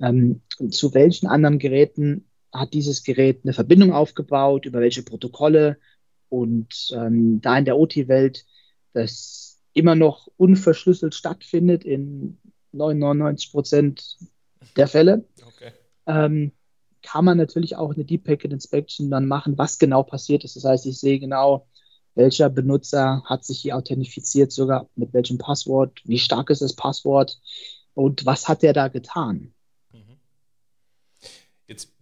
ähm, 0.00 0.43
zu 0.71 0.95
welchen 0.95 1.26
anderen 1.26 1.59
Geräten 1.59 2.28
hat 2.52 2.73
dieses 2.73 3.05
Gerät 3.05 3.40
eine 3.45 3.52
Verbindung 3.52 3.93
aufgebaut, 3.93 4.67
über 4.67 4.81
welche 4.81 5.02
Protokolle 5.02 5.78
und 6.28 6.90
ähm, 6.93 7.40
da 7.40 7.59
in 7.59 7.64
der 7.64 7.78
OT-Welt 7.78 8.45
das 8.93 9.61
immer 9.73 9.95
noch 9.95 10.28
unverschlüsselt 10.37 11.14
stattfindet 11.14 11.85
in 11.85 12.38
99 12.73 13.52
Prozent 13.52 14.19
der 14.76 14.88
Fälle, 14.88 15.25
okay. 15.47 15.73
ähm, 16.07 16.52
kann 17.02 17.25
man 17.25 17.38
natürlich 17.38 17.76
auch 17.76 17.95
eine 17.95 18.05
Deep 18.05 18.25
Packet 18.25 18.52
Inspection 18.52 19.11
dann 19.11 19.26
machen, 19.26 19.57
was 19.57 19.78
genau 19.78 20.02
passiert 20.02 20.45
ist. 20.45 20.57
Das 20.57 20.64
heißt, 20.64 20.87
ich 20.87 20.99
sehe 20.99 21.19
genau, 21.19 21.67
welcher 22.14 22.50
Benutzer 22.50 23.23
hat 23.25 23.45
sich 23.45 23.61
hier 23.61 23.76
authentifiziert, 23.76 24.50
sogar 24.50 24.88
mit 24.97 25.12
welchem 25.14 25.38
Passwort, 25.38 26.00
wie 26.05 26.19
stark 26.19 26.50
ist 26.50 26.62
das 26.62 26.75
Passwort 26.75 27.38
und 27.95 28.26
was 28.26 28.49
hat 28.49 28.62
der 28.62 28.73
da 28.73 28.88
getan. 28.88 29.55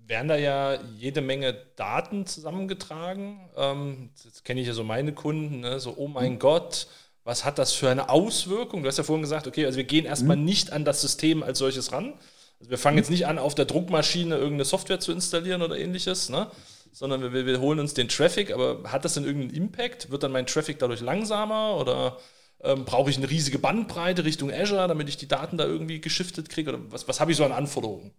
Werden 0.06 0.28
da 0.28 0.36
ja 0.36 0.80
jede 0.96 1.20
Menge 1.20 1.54
Daten 1.74 2.26
zusammengetragen. 2.26 3.40
Ähm, 3.56 4.10
jetzt 4.24 4.44
kenne 4.44 4.60
ich 4.60 4.68
ja 4.68 4.72
so 4.72 4.84
meine 4.84 5.12
Kunden, 5.12 5.60
ne? 5.60 5.80
so, 5.80 5.94
oh 5.96 6.06
mein 6.06 6.34
mhm. 6.34 6.38
Gott, 6.38 6.86
was 7.24 7.44
hat 7.44 7.58
das 7.58 7.72
für 7.72 7.90
eine 7.90 8.08
Auswirkung? 8.08 8.82
Du 8.82 8.88
hast 8.88 8.98
ja 8.98 9.04
vorhin 9.04 9.22
gesagt, 9.22 9.48
okay, 9.48 9.66
also 9.66 9.78
wir 9.78 9.84
gehen 9.84 10.04
erstmal 10.04 10.36
mhm. 10.36 10.44
nicht 10.44 10.72
an 10.72 10.84
das 10.84 11.00
System 11.00 11.42
als 11.42 11.58
solches 11.58 11.90
ran. 11.90 12.14
Also 12.60 12.70
wir 12.70 12.78
fangen 12.78 12.98
jetzt 12.98 13.10
nicht 13.10 13.26
an, 13.26 13.38
auf 13.38 13.56
der 13.56 13.64
Druckmaschine 13.64 14.36
irgendeine 14.36 14.64
Software 14.64 15.00
zu 15.00 15.10
installieren 15.10 15.60
oder 15.60 15.76
ähnliches, 15.76 16.28
ne? 16.28 16.50
sondern 16.92 17.32
wir, 17.32 17.44
wir 17.44 17.60
holen 17.60 17.80
uns 17.80 17.92
den 17.92 18.08
Traffic. 18.08 18.52
Aber 18.52 18.90
hat 18.90 19.04
das 19.04 19.14
denn 19.14 19.24
irgendeinen 19.24 19.54
Impact? 19.54 20.10
Wird 20.10 20.22
dann 20.22 20.32
mein 20.32 20.46
Traffic 20.46 20.78
dadurch 20.78 21.00
langsamer 21.00 21.76
oder 21.76 22.16
ähm, 22.62 22.84
brauche 22.84 23.10
ich 23.10 23.16
eine 23.16 23.28
riesige 23.28 23.58
Bandbreite 23.58 24.24
Richtung 24.24 24.52
Azure, 24.52 24.86
damit 24.86 25.08
ich 25.08 25.16
die 25.16 25.28
Daten 25.28 25.58
da 25.58 25.64
irgendwie 25.64 26.00
geschiftet 26.00 26.48
kriege? 26.48 26.70
Oder 26.70 26.80
was, 26.90 27.08
was 27.08 27.18
habe 27.18 27.32
ich 27.32 27.36
so 27.36 27.44
an 27.44 27.52
Anforderungen? 27.52 28.12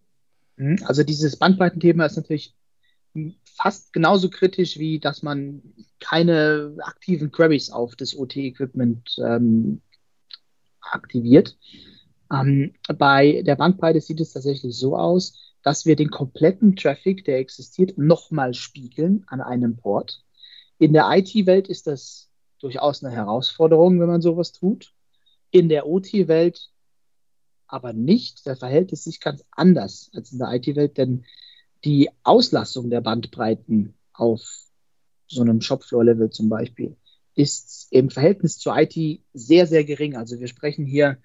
Mhm. 0.58 0.80
Also 0.84 1.04
dieses 1.04 1.38
Bandbreitenthema 1.38 2.06
ist 2.06 2.18
natürlich 2.18 2.54
fast 3.46 3.94
genauso 3.94 4.30
kritisch, 4.30 4.78
wie 4.78 5.00
dass 5.00 5.24
man 5.24 5.62
keine 6.00 6.76
aktiven 6.82 7.32
Queries 7.32 7.72
auf 7.72 7.96
das 7.96 8.16
OT-Equipment 8.16 9.18
ähm, 9.20 9.82
aktiviert. 10.82 11.58
Ähm, 12.32 12.74
bei 12.98 13.42
der 13.44 13.56
Bandbreite 13.56 14.02
sieht 14.02 14.20
es 14.20 14.34
tatsächlich 14.34 14.76
so 14.76 14.98
aus, 14.98 15.56
dass 15.64 15.86
wir 15.86 15.96
den 15.96 16.12
kompletten 16.12 16.76
Traffic, 16.76 17.26
der 17.26 17.40
existiert, 17.40 17.98
nochmal 17.98 18.54
spiegeln 18.54 19.24
an 19.28 19.42
einem 19.42 19.78
Port. 19.78 20.24
In 20.78 20.94
der 20.94 21.10
IT-Welt 21.10 21.68
ist 21.68 21.88
das 21.88 22.30
durchaus 22.60 23.04
eine 23.04 23.14
Herausforderung, 23.14 24.00
wenn 24.00 24.08
man 24.08 24.22
sowas 24.22 24.52
tut. 24.52 24.94
In 25.52 25.70
der 25.70 25.88
OT-Welt 25.88 26.70
aber 27.68 27.94
nicht. 27.94 28.46
Da 28.46 28.56
verhält 28.56 28.94
es 28.94 29.04
sich 29.04 29.20
ganz 29.20 29.44
anders 29.52 30.10
als 30.14 30.32
in 30.32 30.40
der 30.40 30.54
IT-Welt, 30.54 30.98
denn 30.98 31.26
die 31.84 32.10
Auslastung 32.24 32.90
der 32.90 33.02
Bandbreiten 33.02 33.94
auf 34.14 34.42
so 35.28 35.42
einem 35.42 35.62
Shopfloor-Level 35.62 36.30
zum 36.30 36.50
Beispiel 36.50 36.96
ist 37.36 37.88
im 37.92 38.10
Verhältnis 38.10 38.58
zur 38.58 38.76
IT 38.78 39.22
sehr, 39.34 39.68
sehr 39.68 39.84
gering. 39.84 40.16
Also 40.16 40.40
wir 40.40 40.48
sprechen 40.48 40.86
hier, 40.86 41.18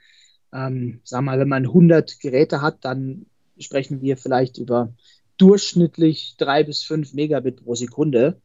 ähm, 0.52 1.00
sagen 1.04 1.25
mal, 1.25 1.38
wenn 1.38 1.49
man 1.49 1.64
100 1.64 2.20
Geräte 2.20 2.61
hat, 2.61 2.84
dann 2.84 3.26
sprechen 3.58 4.02
wir 4.02 4.16
vielleicht 4.16 4.58
über 4.58 4.92
durchschnittlich 5.38 6.37
drei 6.37 6.64
bis 6.64 6.82
fünf 6.82 7.14
Megabit 7.14 7.64
pro 7.64 7.75
Sekunde 7.75 8.40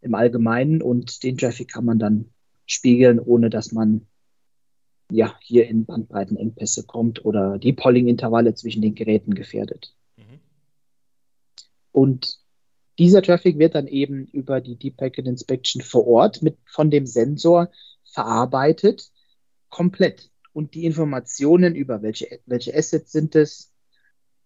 im 0.00 0.14
Allgemeinen 0.14 0.82
und 0.82 1.22
den 1.22 1.38
Traffic 1.38 1.68
kann 1.68 1.84
man 1.84 1.98
dann 1.98 2.30
spiegeln, 2.66 3.20
ohne 3.20 3.50
dass 3.50 3.70
man 3.70 4.06
ja, 5.10 5.34
hier 5.40 5.68
in 5.68 5.84
Bandbreitenengpässe 5.84 6.84
kommt 6.84 7.24
oder 7.24 7.58
die 7.58 7.72
Polling-Intervalle 7.72 8.54
zwischen 8.54 8.82
den 8.82 8.94
Geräten 8.94 9.34
gefährdet. 9.34 9.94
Mhm. 10.16 10.40
Und 11.92 12.38
dieser 12.98 13.22
Traffic 13.22 13.58
wird 13.58 13.74
dann 13.74 13.86
eben 13.86 14.26
über 14.26 14.60
die 14.60 14.76
Deep 14.76 14.98
Packet 14.98 15.26
Inspection 15.26 15.82
vor 15.82 16.06
Ort 16.06 16.42
mit, 16.42 16.58
von 16.66 16.90
dem 16.90 17.06
Sensor 17.06 17.70
verarbeitet, 18.04 19.10
komplett. 19.68 20.30
Und 20.52 20.74
die 20.74 20.84
Informationen 20.84 21.74
über 21.74 22.02
welche, 22.02 22.40
welche 22.46 22.76
Assets 22.76 23.12
sind 23.12 23.36
es, 23.36 23.72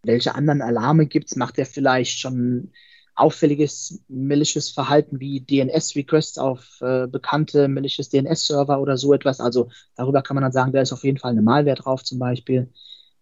welche 0.02 0.35
anderen 0.35 0.62
Alarme 0.62 1.06
gibt 1.06 1.30
es, 1.30 1.37
macht 1.37 1.59
er 1.59 1.66
vielleicht 1.66 2.18
schon 2.18 2.73
auffälliges 3.16 4.02
malicious 4.09 4.71
Verhalten 4.71 5.21
wie 5.21 5.40
DNS-Requests 5.40 6.38
auf 6.38 6.80
äh, 6.80 7.06
bekannte 7.06 7.68
malicious 7.68 8.09
DNS-Server 8.09 8.80
oder 8.80 8.97
so 8.97 9.12
etwas. 9.12 9.40
Also 9.40 9.68
darüber 9.97 10.23
kann 10.23 10.35
man 10.35 10.42
dann 10.42 10.52
sagen, 10.52 10.73
da 10.73 10.80
ist 10.80 10.92
auf 10.92 11.04
jeden 11.04 11.18
Fall 11.18 11.30
eine 11.30 11.42
Malware 11.42 11.76
drauf 11.76 12.02
zum 12.02 12.18
Beispiel. 12.18 12.73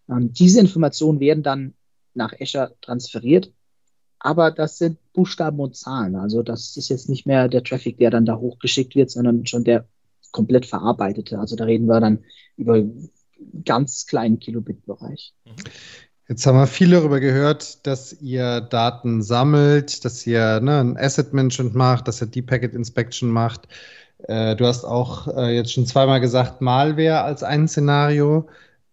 Ähm, 0.09 0.33
diese 0.33 0.59
Informationen 0.59 1.19
werden 1.19 1.43
dann 1.43 1.73
nach 2.15 2.33
Azure 2.39 2.75
transferiert, 2.81 3.51
aber 4.19 4.51
das 4.51 4.77
sind 4.77 4.97
Buchstaben 5.13 5.59
und 5.59 5.75
Zahlen. 5.75 6.15
Also 6.15 6.41
das 6.41 6.75
ist 6.77 6.89
jetzt 6.89 7.09
nicht 7.09 7.25
mehr 7.25 7.47
der 7.47 7.63
Traffic, 7.63 7.97
der 7.97 8.09
dann 8.09 8.25
da 8.25 8.37
hochgeschickt 8.37 8.95
wird, 8.95 9.11
sondern 9.11 9.45
schon 9.45 9.63
der 9.63 9.87
komplett 10.31 10.65
verarbeitete. 10.65 11.39
Also 11.39 11.55
da 11.55 11.65
reden 11.65 11.85
wir 11.85 11.99
dann 11.99 12.23
über 12.57 12.83
ganz 13.65 14.05
kleinen 14.05 14.39
Kilobit-Bereich. 14.39 15.33
Jetzt 16.29 16.45
haben 16.45 16.57
wir 16.57 16.67
viel 16.67 16.91
darüber 16.91 17.19
gehört, 17.19 17.85
dass 17.85 18.13
ihr 18.21 18.61
Daten 18.61 19.21
sammelt, 19.21 20.05
dass 20.05 20.25
ihr 20.25 20.61
ne, 20.61 20.79
ein 20.79 20.97
Asset 20.97 21.33
Management 21.33 21.75
macht, 21.75 22.07
dass 22.07 22.21
ihr 22.21 22.27
Deep 22.27 22.47
Packet 22.47 22.73
Inspection 22.73 23.29
macht. 23.29 23.67
Äh, 24.27 24.55
du 24.55 24.65
hast 24.65 24.85
auch 24.85 25.27
äh, 25.35 25.53
jetzt 25.55 25.73
schon 25.73 25.85
zweimal 25.85 26.21
gesagt, 26.21 26.61
Malware 26.61 27.21
als 27.21 27.43
ein 27.43 27.67
Szenario. 27.67 28.47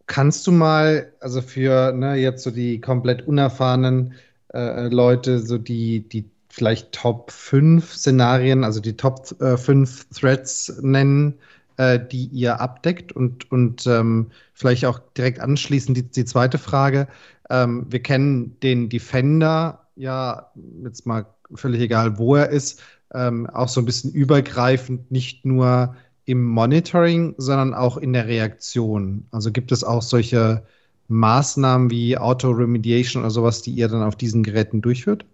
Kannst 0.06 0.46
du 0.46 0.52
mal, 0.52 1.12
also 1.20 1.40
für 1.40 1.92
ne, 1.92 2.16
jetzt 2.16 2.42
so 2.42 2.50
die 2.50 2.80
komplett 2.80 3.26
unerfahrenen 3.28 4.14
äh, 4.52 4.88
Leute, 4.88 5.38
so 5.38 5.56
die, 5.56 6.08
die 6.08 6.28
vielleicht 6.49 6.92
Top 6.92 7.30
5 7.30 7.94
Szenarien, 7.94 8.64
also 8.64 8.80
die 8.80 8.96
Top 8.96 9.28
5 9.28 9.70
äh, 10.10 10.14
Threads 10.14 10.80
nennen, 10.82 11.38
äh, 11.80 11.99
die 12.12 12.26
ihr 12.26 12.60
abdeckt 12.60 13.10
und, 13.10 13.50
und 13.50 13.87
ähm, 13.87 14.30
vielleicht 14.52 14.84
auch 14.84 14.99
direkt 15.16 15.40
anschließend 15.40 15.96
die, 15.96 16.02
die 16.02 16.26
zweite 16.26 16.58
Frage. 16.58 17.08
Ähm, 17.49 17.87
wir 17.88 18.02
kennen 18.02 18.58
den 18.60 18.90
Defender 18.90 19.87
ja 19.96 20.52
jetzt 20.84 21.06
mal 21.06 21.26
völlig 21.54 21.80
egal, 21.80 22.18
wo 22.18 22.37
er 22.37 22.50
ist, 22.50 22.82
ähm, 23.14 23.49
auch 23.49 23.68
so 23.68 23.80
ein 23.80 23.87
bisschen 23.87 24.12
übergreifend, 24.12 25.10
nicht 25.10 25.46
nur 25.46 25.96
im 26.26 26.44
Monitoring, 26.44 27.34
sondern 27.38 27.72
auch 27.72 27.96
in 27.96 28.12
der 28.12 28.26
Reaktion. 28.26 29.26
Also 29.30 29.50
gibt 29.50 29.72
es 29.72 29.82
auch 29.82 30.02
solche 30.02 30.62
Maßnahmen 31.08 31.90
wie 31.90 32.18
Auto-Remediation 32.18 33.22
oder 33.22 33.30
sowas, 33.30 33.62
die 33.62 33.72
ihr 33.72 33.88
dann 33.88 34.02
auf 34.02 34.16
diesen 34.16 34.42
Geräten 34.42 34.82
durchführt? 34.82 35.25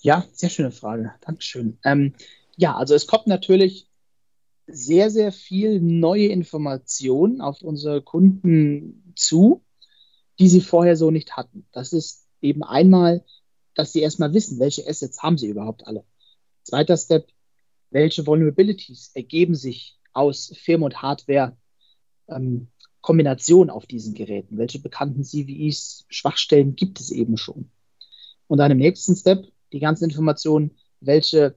Ja, 0.00 0.24
sehr 0.32 0.48
schöne 0.48 0.70
Frage. 0.70 1.12
Dankeschön. 1.20 1.78
Ähm, 1.84 2.14
Ja, 2.56 2.76
also 2.76 2.94
es 2.94 3.06
kommt 3.06 3.26
natürlich 3.26 3.88
sehr, 4.66 5.10
sehr 5.10 5.32
viel 5.32 5.80
neue 5.80 6.26
Informationen 6.26 7.40
auf 7.40 7.62
unsere 7.62 8.02
Kunden 8.02 9.12
zu, 9.16 9.62
die 10.38 10.48
sie 10.48 10.60
vorher 10.60 10.96
so 10.96 11.10
nicht 11.10 11.36
hatten. 11.36 11.66
Das 11.72 11.92
ist 11.92 12.26
eben 12.40 12.62
einmal, 12.62 13.24
dass 13.74 13.92
sie 13.92 14.00
erstmal 14.00 14.32
wissen, 14.34 14.58
welche 14.58 14.86
Assets 14.88 15.22
haben 15.22 15.38
sie 15.38 15.48
überhaupt 15.48 15.86
alle. 15.86 16.04
Zweiter 16.62 16.96
Step, 16.96 17.28
welche 17.90 18.26
Vulnerabilities 18.26 19.10
ergeben 19.14 19.54
sich 19.54 19.98
aus 20.12 20.52
Firm- 20.56 20.82
und 20.82 21.02
Hardware 21.02 21.56
ähm, 22.28 22.68
auf 23.70 23.86
diesen 23.86 24.14
Geräten? 24.14 24.56
Welche 24.56 24.78
bekannten 24.78 25.24
CVEs, 25.24 26.06
Schwachstellen 26.08 26.74
gibt 26.74 27.00
es 27.00 27.10
eben 27.10 27.36
schon? 27.36 27.70
Und 28.46 28.58
dann 28.58 28.70
im 28.70 28.78
nächsten 28.78 29.14
Step 29.14 29.46
die 29.72 29.80
ganzen 29.80 30.04
Informationen, 30.04 30.70
welche 31.00 31.54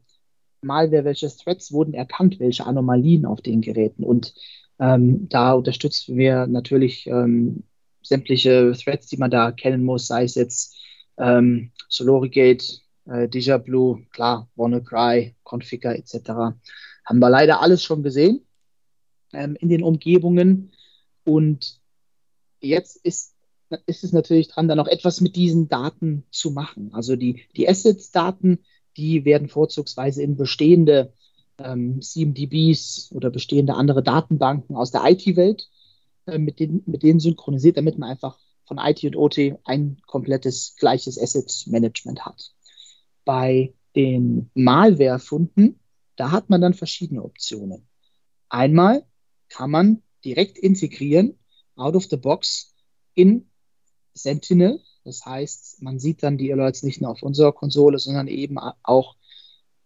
Malware, 0.62 1.06
welche 1.06 1.30
Threads 1.30 1.72
wurden 1.72 1.94
erkannt, 1.94 2.40
welche 2.40 2.66
Anomalien 2.66 3.26
auf 3.26 3.42
den 3.42 3.62
Geräten. 3.62 4.04
Und 4.04 4.34
ähm, 4.80 5.28
da 5.30 5.54
unterstützen 5.54 6.18
wir 6.18 6.48
natürlich 6.48 7.08
ähm, 7.08 7.64
sämtliche 8.02 8.74
Threads, 8.74 9.08
die 9.08 9.18
man 9.18 9.32
da 9.32 9.52
kennen 9.52 9.84
muss, 9.84 10.08
sei 10.08 10.24
es 10.24 10.36
jetzt 10.36 10.76
ähm, 11.18 11.72
Solorigate, 11.90 12.82
äh, 13.06 13.28
Deja 13.28 13.58
Blue, 13.58 14.06
klar, 14.12 14.50
WannaCry, 14.56 15.36
Configure 15.44 15.98
etc. 15.98 16.30
Haben 17.06 17.20
wir 17.20 17.30
leider 17.30 17.62
alles 17.62 17.84
schon 17.84 18.04
gesehen 18.04 18.46
ähm, 19.34 19.56
in 19.60 19.70
den 19.70 19.84
Umgebungen. 19.84 20.72
Und 21.24 21.80
jetzt 22.62 22.98
ist, 22.98 23.36
ist 23.86 24.04
es 24.04 24.12
natürlich 24.14 24.50
dran, 24.50 24.68
da 24.68 24.76
noch 24.76 24.88
etwas 24.88 25.22
mit 25.22 25.36
diesen 25.36 25.68
Daten 25.68 26.24
zu 26.32 26.52
machen. 26.52 26.92
Also 26.94 27.16
die, 27.16 27.44
die 27.56 27.68
Assets-Daten, 27.68 28.60
die 28.98 29.26
werden 29.26 29.48
vorzugsweise 29.48 30.24
in 30.24 30.36
bestehende 30.36 31.14
ähm, 31.60 32.02
CMDBs 32.02 33.12
oder 33.14 33.30
bestehende 33.30 33.76
andere 33.76 34.04
Datenbanken 34.04 34.76
aus 34.76 34.92
der 34.92 35.04
IT-Welt 35.06 35.70
äh, 36.26 36.38
mit, 36.38 36.60
den, 36.60 36.84
mit 36.86 37.04
denen 37.04 37.20
synchronisiert, 37.20 37.78
damit 37.78 37.98
man 37.98 38.10
einfach 38.10 38.38
von 38.66 38.78
IT 38.80 39.04
und 39.06 39.16
OT 39.16 39.38
ein 39.64 39.98
komplettes 40.06 40.76
gleiches 40.78 41.20
Asset-Management 41.20 42.26
hat. 42.26 42.52
Bei 43.24 43.74
den 43.96 44.50
Malware-Funden, 44.54 45.80
da 46.16 46.32
hat 46.32 46.50
man 46.50 46.62
dann 46.62 46.74
verschiedene 46.74 47.24
Optionen. 47.24 47.88
Einmal 48.50 49.06
kann 49.50 49.72
man 49.72 50.04
direkt 50.26 50.58
integrieren, 50.58 51.38
out 51.76 51.96
of 51.96 52.08
the 52.10 52.18
box, 52.18 52.74
in 53.14 53.50
Sentinel 54.14 54.82
das 55.08 55.26
heißt, 55.26 55.82
man 55.82 56.00
sieht 56.00 56.22
dann 56.22 56.38
die 56.38 56.52
Alerts 56.52 56.84
nicht 56.84 57.00
nur 57.00 57.12
auf 57.12 57.24
unserer 57.24 57.54
Konsole, 57.54 57.98
sondern 57.98 58.28
eben 58.28 58.58
auch 58.84 59.16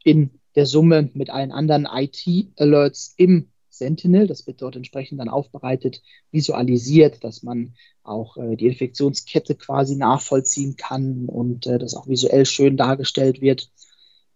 in 0.04 0.40
der 0.56 0.66
Summe 0.66 1.12
mit 1.14 1.30
allen 1.30 1.52
anderen 1.52 1.86
IT-Alerts 1.86 3.14
im 3.18 3.52
Sentinel. 3.70 4.26
Das 4.26 4.48
wird 4.48 4.64
dort 4.64 4.76
entsprechend 4.76 5.20
dann 5.20 5.30
aufbereitet, 5.30 6.02
visualisiert, 6.32 7.24
dass 7.24 7.44
man 7.44 7.76
auch 8.02 8.36
äh, 8.38 8.56
die 8.56 8.66
Infektionskette 8.66 9.54
quasi 9.54 9.96
nachvollziehen 9.96 10.76
kann 10.76 11.28
und 11.28 11.68
äh, 11.68 11.78
das 11.78 11.94
auch 11.94 12.08
visuell 12.08 12.48
schön 12.48 12.76
dargestellt 12.76 13.42
wird. 13.42 13.70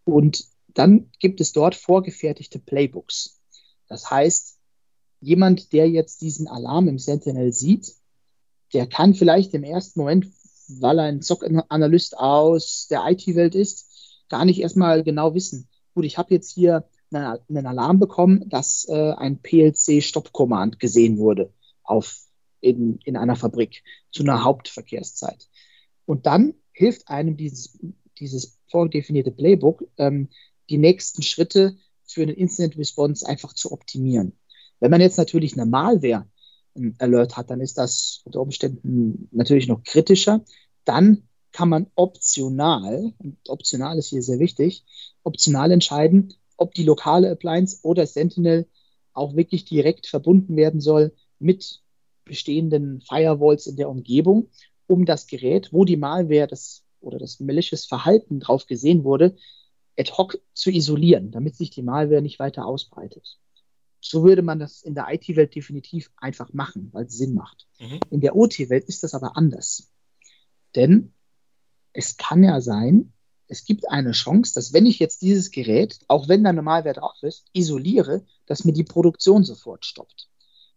Und 0.03 0.45
dann 0.67 1.09
gibt 1.19 1.41
es 1.41 1.51
dort 1.51 1.73
vorgefertigte 1.73 2.59
Playbooks. 2.59 3.39
Das 3.87 4.11
heißt, 4.11 4.59
jemand, 5.19 5.73
der 5.73 5.89
jetzt 5.89 6.21
diesen 6.21 6.47
Alarm 6.47 6.87
im 6.87 6.99
Sentinel 6.99 7.51
sieht, 7.53 7.95
der 8.73 8.85
kann 8.85 9.15
vielleicht 9.15 9.55
im 9.55 9.63
ersten 9.63 9.99
Moment 9.99 10.27
weil 10.67 10.99
er 10.99 11.05
ein 11.05 11.21
SOC-Analyst 11.21 12.17
aus 12.17 12.87
der 12.89 13.05
IT-Welt 13.07 13.55
ist, 13.55 13.87
gar 14.29 14.45
nicht 14.45 14.59
erstmal 14.59 15.03
genau 15.03 15.33
wissen. 15.35 15.67
Gut, 15.93 16.05
ich 16.05 16.17
habe 16.17 16.33
jetzt 16.33 16.51
hier 16.51 16.87
einen, 17.11 17.65
Alarm 17.67 17.99
bekommen, 17.99 18.49
dass 18.49 18.85
äh, 18.89 19.11
ein 19.11 19.41
PLC-Stop-Command 19.41 20.79
gesehen 20.79 21.17
wurde 21.17 21.53
auf, 21.83 22.17
in, 22.59 22.99
in 23.05 23.15
einer 23.15 23.35
Fabrik 23.35 23.83
zu 24.11 24.23
einer 24.23 24.43
Hauptverkehrszeit. 24.43 25.47
Und 26.05 26.25
dann 26.25 26.55
hilft 26.71 27.07
einem 27.07 27.37
dieses, 27.37 27.79
dieses 28.19 28.59
vordefinierte 28.69 29.31
Playbook, 29.31 29.87
ähm, 29.97 30.29
die 30.69 30.77
nächsten 30.77 31.21
Schritte 31.21 31.77
für 32.05 32.23
einen 32.23 32.35
Incident 32.35 32.77
Response 32.77 33.25
einfach 33.27 33.53
zu 33.53 33.71
optimieren. 33.71 34.33
Wenn 34.79 34.91
man 34.91 35.01
jetzt 35.01 35.17
natürlich 35.17 35.53
eine 35.53 35.65
Malware 35.65 36.27
Alert 36.99 37.37
hat, 37.37 37.49
dann 37.49 37.61
ist 37.61 37.77
das 37.77 38.21
unter 38.25 38.41
Umständen 38.41 39.29
natürlich 39.31 39.67
noch 39.67 39.83
kritischer. 39.83 40.43
Dann 40.83 41.23
kann 41.51 41.69
man 41.69 41.87
optional, 41.95 43.13
und 43.17 43.37
optional 43.47 43.97
ist 43.97 44.09
hier 44.09 44.21
sehr 44.21 44.39
wichtig, 44.39 44.83
optional 45.23 45.71
entscheiden, 45.71 46.33
ob 46.57 46.73
die 46.73 46.83
lokale 46.83 47.31
Appliance 47.31 47.79
oder 47.83 48.05
Sentinel 48.05 48.67
auch 49.13 49.35
wirklich 49.35 49.65
direkt 49.65 50.07
verbunden 50.07 50.57
werden 50.57 50.81
soll 50.81 51.13
mit 51.39 51.81
bestehenden 52.25 53.01
Firewalls 53.01 53.67
in 53.67 53.77
der 53.77 53.89
Umgebung, 53.89 54.49
um 54.87 55.05
das 55.05 55.27
Gerät, 55.27 55.71
wo 55.71 55.85
die 55.85 55.97
Malware 55.97 56.47
das, 56.47 56.83
oder 56.99 57.17
das 57.17 57.39
malicious 57.39 57.85
Verhalten 57.85 58.39
drauf 58.39 58.67
gesehen 58.67 59.03
wurde, 59.03 59.35
ad 59.97 60.11
hoc 60.11 60.37
zu 60.53 60.71
isolieren, 60.71 61.31
damit 61.31 61.55
sich 61.55 61.69
die 61.69 61.83
Malware 61.83 62.21
nicht 62.21 62.39
weiter 62.39 62.65
ausbreitet. 62.65 63.39
So 64.07 64.23
würde 64.23 64.43
man 64.43 64.59
das 64.59 64.83
in 64.83 64.93
der 64.93 65.07
IT-Welt 65.09 65.55
definitiv 65.55 66.11
einfach 66.17 66.53
machen, 66.53 66.89
weil 66.91 67.05
es 67.05 67.17
Sinn 67.17 67.33
macht. 67.33 67.65
Mhm. 67.79 67.99
In 68.11 68.21
der 68.21 68.35
OT-Welt 68.35 68.85
ist 68.85 69.01
das 69.01 69.15
aber 69.15 69.35
anders. 69.35 69.91
Denn 70.75 71.11
es 71.91 72.15
kann 72.15 72.43
ja 72.43 72.61
sein, 72.61 73.13
es 73.47 73.65
gibt 73.65 73.89
eine 73.89 74.11
Chance, 74.11 74.53
dass 74.53 74.73
wenn 74.73 74.85
ich 74.85 74.99
jetzt 74.99 75.23
dieses 75.23 75.49
Gerät, 75.49 75.97
auch 76.07 76.27
wenn 76.27 76.43
da 76.43 76.51
eine 76.51 76.61
Malware 76.61 76.93
drauf 76.93 77.17
ist, 77.23 77.45
isoliere, 77.53 78.23
dass 78.45 78.63
mir 78.63 78.73
die 78.73 78.83
Produktion 78.83 79.43
sofort 79.43 79.85
stoppt. 79.85 80.29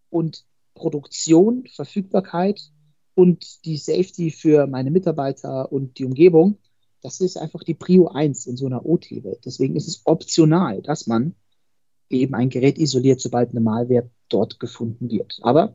Und 0.09 0.47
Produktion, 0.73 1.67
Verfügbarkeit 1.67 2.71
und 3.15 3.67
die 3.67 3.77
Safety 3.77 4.31
für 4.31 4.67
meine 4.67 4.91
Mitarbeiter 4.91 5.71
und 5.71 5.99
die 5.99 6.07
Umgebung, 6.07 6.59
das 7.03 7.21
ist 7.21 7.37
einfach 7.37 7.63
die 7.63 7.75
Prio 7.75 8.09
1 8.09 8.47
in 8.47 8.57
so 8.57 8.65
einer 8.65 8.87
OT-Welt. 8.87 9.45
Deswegen 9.45 9.77
ist 9.77 9.89
es 9.89 10.07
optional, 10.07 10.81
dass 10.81 11.07
man 11.07 11.35
eben 12.11 12.35
ein 12.35 12.51
Gerät 12.51 12.79
isoliert, 12.79 13.21
sobald 13.21 13.51
eine 13.51 13.61
Malware 13.61 14.11
dort 14.29 14.61
gefunden 14.61 15.11
wird. 15.11 15.39
Aber 15.43 15.75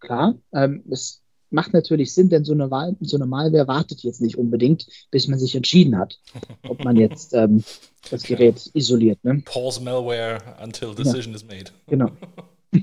klar, 0.00 0.34
ähm, 0.52 0.82
es 0.90 1.22
macht 1.50 1.72
natürlich 1.72 2.12
Sinn, 2.12 2.28
denn 2.28 2.44
so 2.44 2.52
eine, 2.52 2.70
Wahl, 2.70 2.96
so 3.00 3.16
eine 3.16 3.26
Malware 3.26 3.68
wartet 3.68 4.02
jetzt 4.02 4.20
nicht 4.20 4.36
unbedingt, 4.36 4.86
bis 5.10 5.28
man 5.28 5.38
sich 5.38 5.54
entschieden 5.54 5.96
hat, 5.98 6.18
ob 6.68 6.84
man 6.84 6.96
jetzt 6.96 7.34
ähm, 7.34 7.64
das 8.10 8.22
Gerät 8.22 8.70
isoliert. 8.74 9.22
Ne? 9.24 9.42
Pause 9.44 9.82
Malware 9.82 10.38
until 10.62 10.94
decision 10.94 11.32
ja. 11.32 11.36
is 11.36 11.44
made. 11.44 11.70
Genau. 11.86 12.10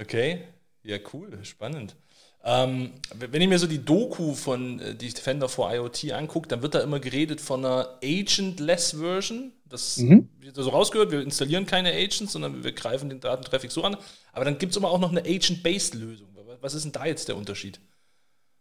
okay, 0.00 0.40
ja, 0.82 0.98
cool, 1.12 1.38
spannend. 1.42 1.96
Ähm, 2.44 2.90
wenn 3.14 3.40
ich 3.40 3.48
mir 3.48 3.58
so 3.58 3.68
die 3.68 3.84
Doku 3.84 4.34
von 4.34 4.80
äh, 4.80 4.94
die 4.96 5.12
Defender 5.12 5.48
for 5.48 5.72
IoT 5.72 6.12
angucke, 6.12 6.48
dann 6.48 6.62
wird 6.62 6.74
da 6.74 6.80
immer 6.80 6.98
geredet 6.98 7.40
von 7.40 7.64
einer 7.64 7.98
Agent-less 8.02 8.96
Version. 8.98 9.52
Das 9.68 9.98
mhm. 9.98 10.28
wird 10.40 10.56
so 10.56 10.68
rausgehört, 10.68 11.12
wir 11.12 11.22
installieren 11.22 11.66
keine 11.66 11.92
Agents, 11.92 12.32
sondern 12.32 12.64
wir 12.64 12.72
greifen 12.72 13.08
den 13.08 13.20
Datentraffic 13.20 13.70
so 13.70 13.82
an. 13.84 13.96
Aber 14.32 14.44
dann 14.44 14.58
gibt 14.58 14.72
es 14.72 14.76
immer 14.76 14.90
auch 14.90 14.98
noch 14.98 15.10
eine 15.10 15.20
Agent-based 15.20 15.94
Lösung. 15.94 16.28
Was 16.60 16.74
ist 16.74 16.84
denn 16.84 16.92
da 16.92 17.06
jetzt 17.06 17.28
der 17.28 17.36
Unterschied? 17.36 17.80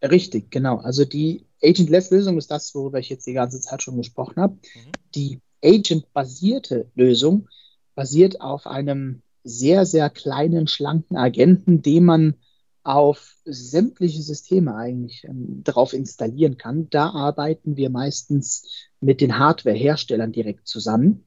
Richtig, 0.04 0.50
genau. 0.52 0.78
Also 0.78 1.06
die 1.06 1.46
Agent-less-Lösung 1.62 2.38
ist 2.38 2.50
das, 2.50 2.74
worüber 2.74 3.00
ich 3.00 3.10
jetzt 3.10 3.28
die 3.28 3.34
ganze 3.34 3.62
Zeit 3.62 3.84
schon 3.84 3.98
gesprochen 3.98 4.42
habe. 4.42 4.54
Mhm. 4.54 4.92
Die 5.14 5.40
Agent-basierte 5.64 6.90
Lösung 6.96 7.48
basiert 7.96 8.42
auf 8.42 8.66
einem 8.68 9.22
sehr, 9.44 9.86
sehr 9.86 10.10
kleinen, 10.10 10.68
schlanken 10.68 11.18
Agenten, 11.18 11.82
den 11.82 12.06
man 12.06 12.36
auf 12.84 13.36
sämtliche 13.46 14.22
Systeme 14.22 14.76
eigentlich 14.76 15.24
ähm, 15.24 15.64
drauf 15.64 15.94
installieren 15.94 16.58
kann. 16.58 16.90
Da 16.90 17.10
arbeiten 17.10 17.78
wir 17.78 17.90
meistens 17.90 18.90
mit 19.00 19.22
den 19.22 19.38
Hardware-Herstellern 19.38 20.32
direkt 20.32 20.68
zusammen, 20.68 21.26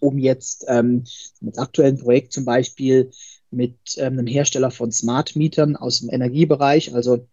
um 0.00 0.18
jetzt 0.18 0.64
ähm, 0.68 1.04
mit 1.40 1.58
aktuellen 1.58 1.98
Projekt 1.98 2.32
zum 2.32 2.44
Beispiel 2.44 3.10
mit 3.50 3.76
ähm, 3.96 4.14
einem 4.14 4.26
Hersteller 4.26 4.70
von 4.70 4.90
Smart 4.90 5.36
Mietern 5.36 5.76
aus 5.76 6.00
dem 6.00 6.10
Energiebereich. 6.10 6.94
Also 6.94 7.28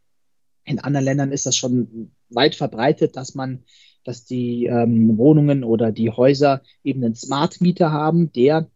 in 0.65 0.79
anderen 0.79 1.05
Ländern 1.05 1.31
ist 1.31 1.45
das 1.45 1.55
schon 1.55 2.11
weit 2.29 2.55
verbreitet, 2.55 3.15
dass 3.15 3.35
man, 3.35 3.63
dass 4.03 4.25
die 4.25 4.65
ähm, 4.65 5.17
Wohnungen 5.17 5.63
oder 5.63 5.91
die 5.91 6.09
Häuser 6.09 6.61
eben 6.83 7.03
einen 7.03 7.15
Smart 7.15 7.61
Mieter 7.61 7.91
haben, 7.91 8.31
der 8.33 8.69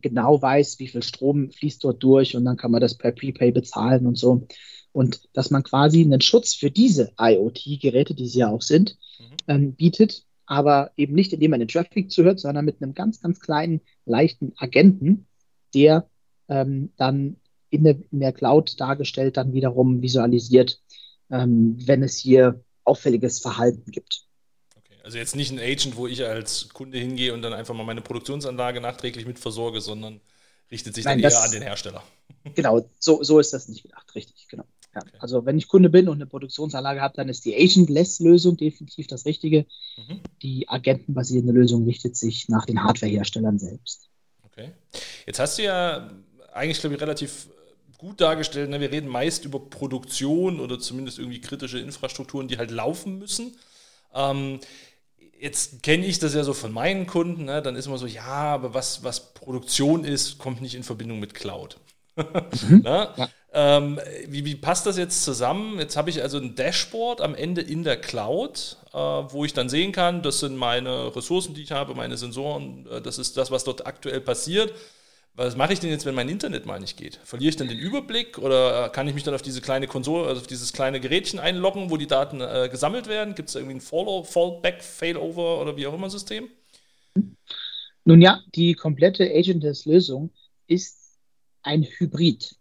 genau 0.00 0.40
weiß, 0.40 0.78
wie 0.78 0.88
viel 0.88 1.02
Strom 1.02 1.50
fließt 1.50 1.82
dort 1.84 2.02
durch 2.02 2.36
und 2.36 2.44
dann 2.44 2.56
kann 2.56 2.70
man 2.70 2.80
das 2.80 2.94
per 2.96 3.12
Prepay 3.12 3.52
bezahlen 3.52 4.06
und 4.06 4.16
so. 4.16 4.46
Und 4.92 5.28
dass 5.32 5.50
man 5.50 5.62
quasi 5.62 6.02
einen 6.02 6.20
Schutz 6.20 6.54
für 6.54 6.70
diese 6.70 7.12
IoT-Geräte, 7.18 8.14
die 8.14 8.28
sie 8.28 8.40
ja 8.40 8.50
auch 8.50 8.62
sind, 8.62 8.96
mhm. 9.18 9.24
ähm, 9.48 9.72
bietet, 9.74 10.24
aber 10.46 10.90
eben 10.96 11.14
nicht, 11.14 11.32
indem 11.32 11.52
man 11.52 11.60
den 11.60 11.68
Traffic 11.68 12.10
zuhört, 12.10 12.40
sondern 12.40 12.64
mit 12.64 12.82
einem 12.82 12.94
ganz, 12.94 13.20
ganz 13.20 13.40
kleinen, 13.40 13.80
leichten 14.04 14.52
Agenten, 14.56 15.26
der 15.74 16.08
ähm, 16.48 16.92
dann 16.96 17.36
in 17.70 17.84
der, 17.84 17.96
in 18.10 18.20
der 18.20 18.32
Cloud 18.32 18.78
dargestellt 18.78 19.38
dann 19.38 19.54
wiederum 19.54 20.02
visualisiert, 20.02 20.80
ähm, 21.30 21.76
wenn 21.86 22.02
es 22.02 22.18
hier 22.18 22.62
auffälliges 22.84 23.38
Verhalten 23.38 23.90
gibt. 23.90 24.26
Also 25.02 25.18
jetzt 25.18 25.34
nicht 25.34 25.50
ein 25.50 25.58
Agent, 25.58 25.96
wo 25.96 26.06
ich 26.06 26.24
als 26.24 26.68
Kunde 26.70 26.98
hingehe 26.98 27.34
und 27.34 27.42
dann 27.42 27.52
einfach 27.52 27.74
mal 27.74 27.84
meine 27.84 28.02
Produktionsanlage 28.02 28.80
nachträglich 28.80 29.26
mit 29.26 29.38
versorge, 29.38 29.80
sondern 29.80 30.20
richtet 30.70 30.94
sich 30.94 31.04
Nein, 31.04 31.20
dann 31.20 31.32
eher 31.32 31.42
an 31.42 31.50
den 31.50 31.62
Hersteller. 31.62 32.02
Genau, 32.56 32.84
so, 32.98 33.22
so 33.22 33.38
ist 33.38 33.52
das 33.52 33.68
nicht 33.68 33.82
gedacht, 33.82 34.12
richtig, 34.16 34.48
genau. 34.48 34.64
Ja. 34.94 35.02
Okay. 35.02 35.16
Also 35.20 35.46
wenn 35.46 35.58
ich 35.58 35.68
Kunde 35.68 35.90
bin 35.90 36.08
und 36.08 36.16
eine 36.16 36.26
Produktionsanlage 36.26 37.00
habe, 37.00 37.14
dann 37.14 37.28
ist 37.28 37.44
die 37.44 37.54
Agent-Less-Lösung 37.54 38.56
definitiv 38.56 39.06
das 39.06 39.26
Richtige. 39.26 39.66
Mhm. 39.96 40.20
Die 40.42 40.68
agentenbasierende 40.68 41.52
Lösung 41.52 41.84
richtet 41.84 42.16
sich 42.16 42.48
nach 42.48 42.66
den 42.66 42.82
Hardware-Herstellern 42.82 43.60
selbst. 43.60 44.08
Okay. 44.42 44.72
Jetzt 45.24 45.38
hast 45.38 45.58
du 45.58 45.62
ja 45.62 46.10
eigentlich, 46.52 46.80
glaube 46.80 46.96
ich, 46.96 47.00
relativ 47.00 47.48
gut 47.96 48.20
dargestellt. 48.20 48.68
Ne? 48.68 48.80
Wir 48.80 48.90
reden 48.90 49.08
meist 49.08 49.44
über 49.44 49.60
Produktion 49.60 50.58
oder 50.58 50.80
zumindest 50.80 51.18
irgendwie 51.18 51.40
kritische 51.40 51.78
Infrastrukturen, 51.78 52.48
die 52.48 52.58
halt 52.58 52.70
laufen 52.70 53.18
müssen. 53.18 53.56
Ähm, 54.14 54.58
jetzt 55.42 55.82
kenne 55.82 56.06
ich 56.06 56.20
das 56.20 56.34
ja 56.34 56.44
so 56.44 56.54
von 56.54 56.72
meinen 56.72 57.06
Kunden, 57.06 57.46
ne? 57.46 57.60
dann 57.62 57.74
ist 57.74 57.88
man 57.88 57.98
so, 57.98 58.06
ja, 58.06 58.22
aber 58.22 58.74
was, 58.74 59.02
was 59.02 59.34
Produktion 59.34 60.04
ist, 60.04 60.38
kommt 60.38 60.62
nicht 60.62 60.76
in 60.76 60.84
Verbindung 60.84 61.18
mit 61.18 61.34
Cloud. 61.34 61.78
mhm. 62.16 62.82
ja. 62.84 63.28
ähm, 63.52 63.98
wie, 64.28 64.44
wie, 64.44 64.54
passt 64.54 64.86
das 64.86 64.96
jetzt 64.96 65.24
zusammen? 65.24 65.80
Jetzt 65.80 65.96
habe 65.96 66.10
ich 66.10 66.22
also 66.22 66.38
ein 66.38 66.54
Dashboard 66.54 67.20
am 67.20 67.34
Ende 67.34 67.60
in 67.60 67.82
der 67.82 67.96
Cloud, 67.96 68.76
äh, 68.92 68.96
wo 68.96 69.44
ich 69.44 69.52
dann 69.52 69.68
sehen 69.68 69.90
kann, 69.90 70.22
das 70.22 70.38
sind 70.38 70.56
meine 70.56 71.14
Ressourcen, 71.16 71.54
die 71.54 71.62
ich 71.62 71.72
habe, 71.72 71.96
meine 71.96 72.16
Sensoren, 72.16 72.86
äh, 72.86 73.00
das 73.00 73.18
ist 73.18 73.36
das, 73.36 73.50
was 73.50 73.64
dort 73.64 73.84
aktuell 73.84 74.20
passiert 74.20 74.72
was 75.34 75.56
mache 75.56 75.72
ich 75.72 75.80
denn 75.80 75.90
jetzt, 75.90 76.04
wenn 76.04 76.14
mein 76.14 76.28
Internet 76.28 76.66
mal 76.66 76.78
nicht 76.78 76.96
geht? 76.96 77.16
Verliere 77.24 77.50
ich 77.50 77.56
dann 77.56 77.68
den 77.68 77.78
Überblick 77.78 78.36
oder 78.38 78.90
kann 78.90 79.08
ich 79.08 79.14
mich 79.14 79.22
dann 79.22 79.34
auf 79.34 79.42
diese 79.42 79.62
kleine 79.62 79.86
Konsole, 79.86 80.28
also 80.28 80.42
auf 80.42 80.46
dieses 80.46 80.72
kleine 80.72 81.00
Gerätchen 81.00 81.38
einloggen, 81.38 81.90
wo 81.90 81.96
die 81.96 82.06
Daten 82.06 82.40
äh, 82.40 82.68
gesammelt 82.70 83.06
werden? 83.06 83.34
Gibt 83.34 83.48
es 83.48 83.54
irgendwie 83.54 83.76
ein 83.76 83.80
Follow, 83.80 84.24
Fallback, 84.24 84.82
Failover 84.82 85.60
oder 85.60 85.76
wie 85.76 85.86
auch 85.86 85.94
immer 85.94 86.10
System? 86.10 86.48
Nun 88.04 88.20
ja, 88.20 88.42
die 88.54 88.74
komplette 88.74 89.24
Agentless-Lösung 89.24 90.30
ist 90.66 91.18
ein 91.62 91.84
Hybrid. 91.84 92.56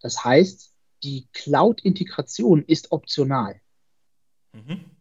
Das 0.00 0.24
heißt, 0.24 0.74
die 1.02 1.28
Cloud-Integration 1.32 2.64
ist 2.64 2.92
optional. 2.92 3.60
Mhm 4.52 4.97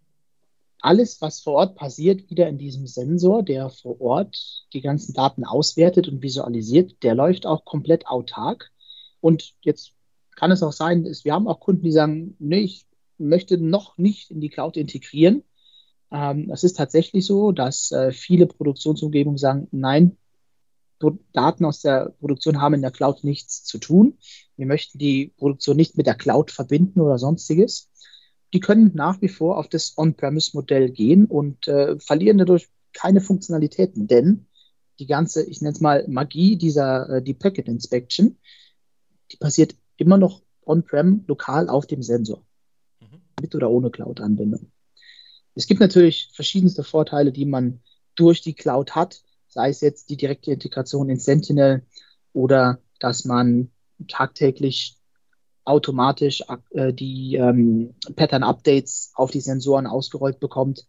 alles, 0.82 1.22
was 1.22 1.42
vor 1.42 1.54
Ort 1.54 1.76
passiert, 1.76 2.30
wieder 2.30 2.48
in 2.48 2.58
diesem 2.58 2.88
Sensor, 2.88 3.44
der 3.44 3.70
vor 3.70 4.00
Ort 4.00 4.66
die 4.74 4.82
ganzen 4.82 5.14
Daten 5.14 5.44
auswertet 5.44 6.08
und 6.08 6.22
visualisiert, 6.22 7.04
der 7.04 7.16
läuft 7.16 7.46
auch 7.46 7.66
komplett 7.66 8.08
autark. 8.08 8.72
Und 9.20 9.56
jetzt 9.62 9.94
kann 10.36 10.52
es 10.52 10.62
auch 10.62 10.74
sein, 10.74 11.04
dass 11.04 11.26
wir 11.26 11.34
haben 11.34 11.48
auch 11.48 11.60
Kunden, 11.60 11.84
die 11.84 11.92
sagen, 11.92 12.36
nee, 12.40 12.60
ich 12.60 12.86
möchte 13.18 13.58
noch 13.58 13.98
nicht 13.98 14.30
in 14.30 14.42
die 14.42 14.50
Cloud 14.50 14.78
integrieren. 14.78 15.44
Ähm, 16.12 16.52
ist 16.52 16.78
tatsächlich 16.78 17.26
so, 17.26 17.52
dass 17.52 17.92
äh, 17.92 18.12
viele 18.12 18.46
Produktionsumgebungen 18.46 19.38
sagen, 19.38 19.68
nein, 19.72 20.18
Daten 21.34 21.66
aus 21.66 21.82
der 21.82 22.14
Produktion 22.20 22.62
haben 22.62 22.76
in 22.76 22.82
der 22.82 22.92
Cloud 22.92 23.24
nichts 23.24 23.64
zu 23.64 23.78
tun. 23.78 24.18
Wir 24.56 24.66
möchten 24.66 24.98
die 24.98 25.34
Produktion 25.38 25.78
nicht 25.78 25.96
mit 25.98 26.08
der 26.08 26.16
Cloud 26.16 26.50
verbinden 26.50 27.02
oder 27.02 27.20
sonstiges 27.20 27.87
die 28.54 28.60
können 28.60 28.92
nach 28.94 29.22
wie 29.22 29.30
vor 29.30 29.58
auf 29.58 29.68
das 29.68 29.98
On-Premise-Modell 29.98 30.92
gehen 30.92 31.26
und 31.26 31.68
äh, 31.68 32.00
verlieren 32.00 32.38
dadurch 32.38 32.70
keine 32.94 33.22
Funktionalitäten, 33.22 34.08
denn 34.08 34.48
die 35.00 35.08
ganze, 35.08 35.44
ich 35.44 35.62
nenne 35.62 35.74
es 35.74 35.82
mal 35.82 36.06
Magie 36.08 36.58
dieser, 36.58 37.10
äh, 37.10 37.22
die 37.22 37.34
Packet 37.34 37.68
Inspection, 37.68 38.38
die 39.32 39.38
passiert 39.38 39.76
immer 39.98 40.18
noch 40.18 40.42
on-prem 40.66 41.24
lokal 41.28 41.70
auf 41.70 41.86
dem 41.86 42.02
Sensor. 42.02 42.44
Mhm. 43.00 43.22
Mit 43.42 43.56
oder 43.56 43.70
ohne 43.70 43.92
Cloud-Anbindung. 43.92 44.72
Es 45.56 45.68
gibt 45.68 45.80
natürlich 45.80 46.30
verschiedenste 46.34 46.84
Vorteile, 46.84 47.32
die 47.32 47.46
man 47.46 47.82
durch 48.16 48.42
die 48.42 48.54
Cloud 48.54 48.96
hat, 48.96 49.22
sei 49.48 49.70
es 49.70 49.82
jetzt 49.82 50.10
die 50.10 50.18
direkte 50.18 50.52
Integration 50.52 51.10
in 51.10 51.20
Sentinel 51.20 51.86
oder 52.34 52.80
dass 53.00 53.26
man 53.26 53.72
tagtäglich 54.08 54.97
automatisch 55.68 56.44
äh, 56.72 56.94
die 56.94 57.36
ähm, 57.36 57.94
Pattern-Updates 58.16 59.12
auf 59.16 59.32
die 59.32 59.42
Sensoren 59.42 59.86
ausgerollt 59.86 60.40
bekommt. 60.40 60.88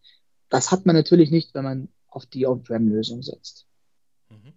Das 0.49 0.71
hat 0.71 0.85
man 0.85 0.95
natürlich 0.95 1.31
nicht, 1.31 1.53
wenn 1.53 1.63
man 1.65 1.89
auf 2.07 2.25
die 2.25 2.47
On-Prem-Lösung 2.47 3.21
setzt. 3.21 3.65
Mhm. 4.29 4.53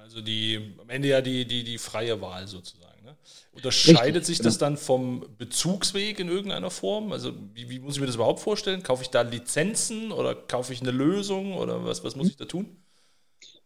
Also 0.00 0.22
die, 0.22 0.74
am 0.80 0.88
Ende 0.88 1.08
ja 1.08 1.20
die, 1.20 1.44
die, 1.44 1.62
die 1.62 1.76
freie 1.76 2.20
Wahl 2.22 2.48
sozusagen. 2.48 3.04
Ne? 3.04 3.14
Unterscheidet 3.52 4.22
Richtig, 4.22 4.26
sich 4.26 4.38
das 4.38 4.58
genau. 4.58 4.70
dann 4.70 4.76
vom 4.78 5.26
Bezugsweg 5.36 6.18
in 6.18 6.28
irgendeiner 6.28 6.70
Form? 6.70 7.12
Also 7.12 7.34
wie, 7.52 7.68
wie, 7.68 7.78
muss 7.78 7.96
ich 7.96 8.00
mir 8.00 8.06
das 8.06 8.14
überhaupt 8.14 8.40
vorstellen? 8.40 8.82
Kaufe 8.82 9.02
ich 9.02 9.10
da 9.10 9.20
Lizenzen 9.20 10.10
oder 10.10 10.34
kaufe 10.34 10.72
ich 10.72 10.80
eine 10.80 10.90
Lösung 10.90 11.52
oder 11.52 11.84
was, 11.84 12.02
was 12.02 12.16
muss 12.16 12.24
mhm. 12.24 12.30
ich 12.30 12.36
da 12.36 12.46
tun? 12.46 12.76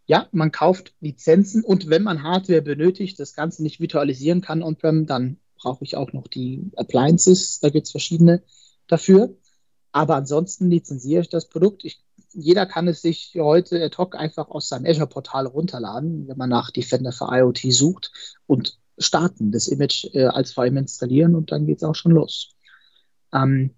Ja, 0.07 0.29
man 0.33 0.53
kauft 0.53 0.95
Lizenzen 1.01 1.63
und 1.63 1.89
wenn 1.89 2.03
man 2.03 2.23
Hardware 2.23 2.63
benötigt, 2.63 3.21
das 3.21 3.35
Ganze 3.35 3.63
nicht 3.63 3.81
virtualisieren 3.81 4.41
kann 4.41 4.63
on-prem, 4.63 5.07
dann 5.07 5.39
brauche 5.57 5.85
ich 5.85 5.97
auch 5.97 6.13
noch 6.13 6.27
die 6.27 6.71
Appliances. 6.77 7.61
Da 7.61 7.71
gibt 7.71 7.87
es 7.87 7.93
verschiedene 7.93 8.43
dafür. 8.89 9.37
Aber 9.93 10.17
ansonsten 10.17 10.71
lizenziere 10.71 11.23
ich 11.23 11.29
das 11.29 11.49
Produkt. 11.49 11.85
Ich, 11.85 12.03
jeder 12.33 12.67
kann 12.67 12.89
es 12.89 13.03
sich 13.03 13.35
heute 13.37 13.83
ad 13.85 13.97
hoc 13.97 14.17
einfach 14.17 14.49
aus 14.49 14.69
seinem 14.69 14.87
Azure-Portal 14.87 15.47
runterladen, 15.47 16.27
wenn 16.29 16.39
man 16.39 16.49
nach 16.49 16.71
Defender 16.71 17.13
für 17.13 17.29
IoT 17.31 17.61
sucht 17.71 18.11
und 18.47 18.79
starten, 18.99 19.53
das 19.53 19.69
Image 19.69 20.07
äh, 20.15 20.25
als 20.25 20.53
VM 20.53 20.79
installieren 20.79 21.35
und 21.35 21.53
dann 21.53 21.67
geht 21.67 21.79
es 21.79 21.85
auch 21.85 21.95
schon 21.95 22.13
los. 22.13 22.57
Ähm, 23.33 23.75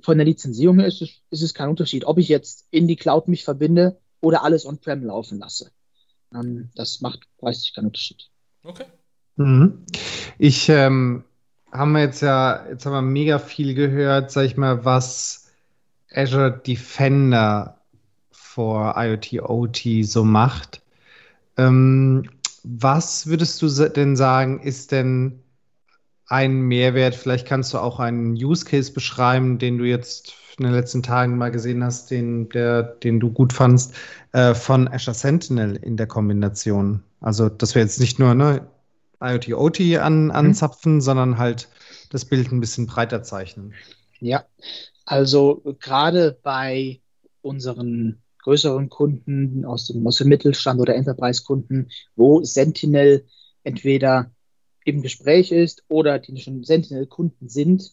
von 0.00 0.18
der 0.18 0.26
Lizenzierung 0.26 0.78
her 0.78 0.88
ist 0.88 1.02
es, 1.02 1.10
ist 1.30 1.42
es 1.42 1.54
kein 1.54 1.68
Unterschied. 1.68 2.04
Ob 2.04 2.18
ich 2.18 2.28
jetzt 2.28 2.66
in 2.70 2.88
die 2.88 2.96
Cloud 2.96 3.28
mich 3.28 3.44
verbinde 3.44 4.00
oder 4.22 4.42
alles 4.44 4.64
on-prem 4.64 5.04
laufen 5.04 5.38
lasse. 5.38 5.70
Ähm, 6.34 6.70
das 6.74 7.02
macht 7.02 7.20
preislich 7.38 7.74
keinen 7.74 7.86
Unterschied. 7.86 8.30
Okay. 8.64 8.86
Mhm. 9.36 9.84
Ich 10.38 10.68
ähm, 10.68 11.24
haben 11.70 11.92
wir 11.92 12.00
jetzt 12.00 12.22
ja, 12.22 12.66
jetzt 12.68 12.86
haben 12.86 12.92
wir 12.92 13.02
mega 13.02 13.38
viel 13.38 13.74
gehört, 13.74 14.30
sag 14.30 14.44
ich 14.44 14.56
mal, 14.56 14.84
was 14.84 15.50
Azure 16.10 16.62
Defender 16.66 17.78
vor 18.30 18.94
IoT 18.96 19.42
OT 19.42 20.04
so 20.04 20.24
macht. 20.24 20.82
Ähm, 21.56 22.30
was 22.62 23.26
würdest 23.26 23.60
du 23.60 23.68
denn 23.88 24.16
sagen, 24.16 24.60
ist 24.60 24.92
denn 24.92 25.41
ein 26.32 26.62
Mehrwert? 26.62 27.14
Vielleicht 27.14 27.46
kannst 27.46 27.74
du 27.74 27.78
auch 27.78 28.00
einen 28.00 28.32
Use 28.32 28.64
Case 28.64 28.92
beschreiben, 28.92 29.58
den 29.58 29.76
du 29.76 29.84
jetzt 29.84 30.32
in 30.58 30.64
den 30.64 30.72
letzten 30.72 31.02
Tagen 31.02 31.36
mal 31.36 31.50
gesehen 31.50 31.84
hast, 31.84 32.10
den, 32.10 32.48
der, 32.48 32.82
den 32.82 33.20
du 33.20 33.30
gut 33.30 33.52
fandst, 33.52 33.94
äh, 34.32 34.54
von 34.54 34.88
Azure 34.88 35.14
Sentinel 35.14 35.76
in 35.76 35.96
der 35.96 36.06
Kombination. 36.06 37.02
Also, 37.20 37.50
dass 37.50 37.74
wir 37.74 37.82
jetzt 37.82 38.00
nicht 38.00 38.18
nur 38.18 38.34
ne, 38.34 38.66
IoT 39.20 39.52
OT 39.52 39.80
an, 39.98 40.24
mhm. 40.24 40.30
anzapfen, 40.30 40.94
mhm. 40.94 41.00
sondern 41.02 41.38
halt 41.38 41.68
das 42.10 42.24
Bild 42.24 42.50
ein 42.50 42.60
bisschen 42.60 42.86
breiter 42.86 43.22
zeichnen. 43.22 43.74
Ja, 44.20 44.44
also 45.04 45.62
gerade 45.80 46.38
bei 46.42 47.00
unseren 47.42 48.22
größeren 48.42 48.88
Kunden 48.88 49.64
aus 49.66 49.86
dem, 49.86 50.06
aus 50.06 50.16
dem 50.16 50.28
Mittelstand 50.28 50.80
oder 50.80 50.94
Enterprise-Kunden, 50.94 51.90
wo 52.16 52.42
Sentinel 52.42 53.26
entweder 53.64 54.30
im 54.84 55.02
Gespräch 55.02 55.52
ist 55.52 55.84
oder 55.88 56.18
die 56.18 56.40
schon 56.40 56.64
Sentinel-Kunden 56.64 57.48
sind, 57.48 57.90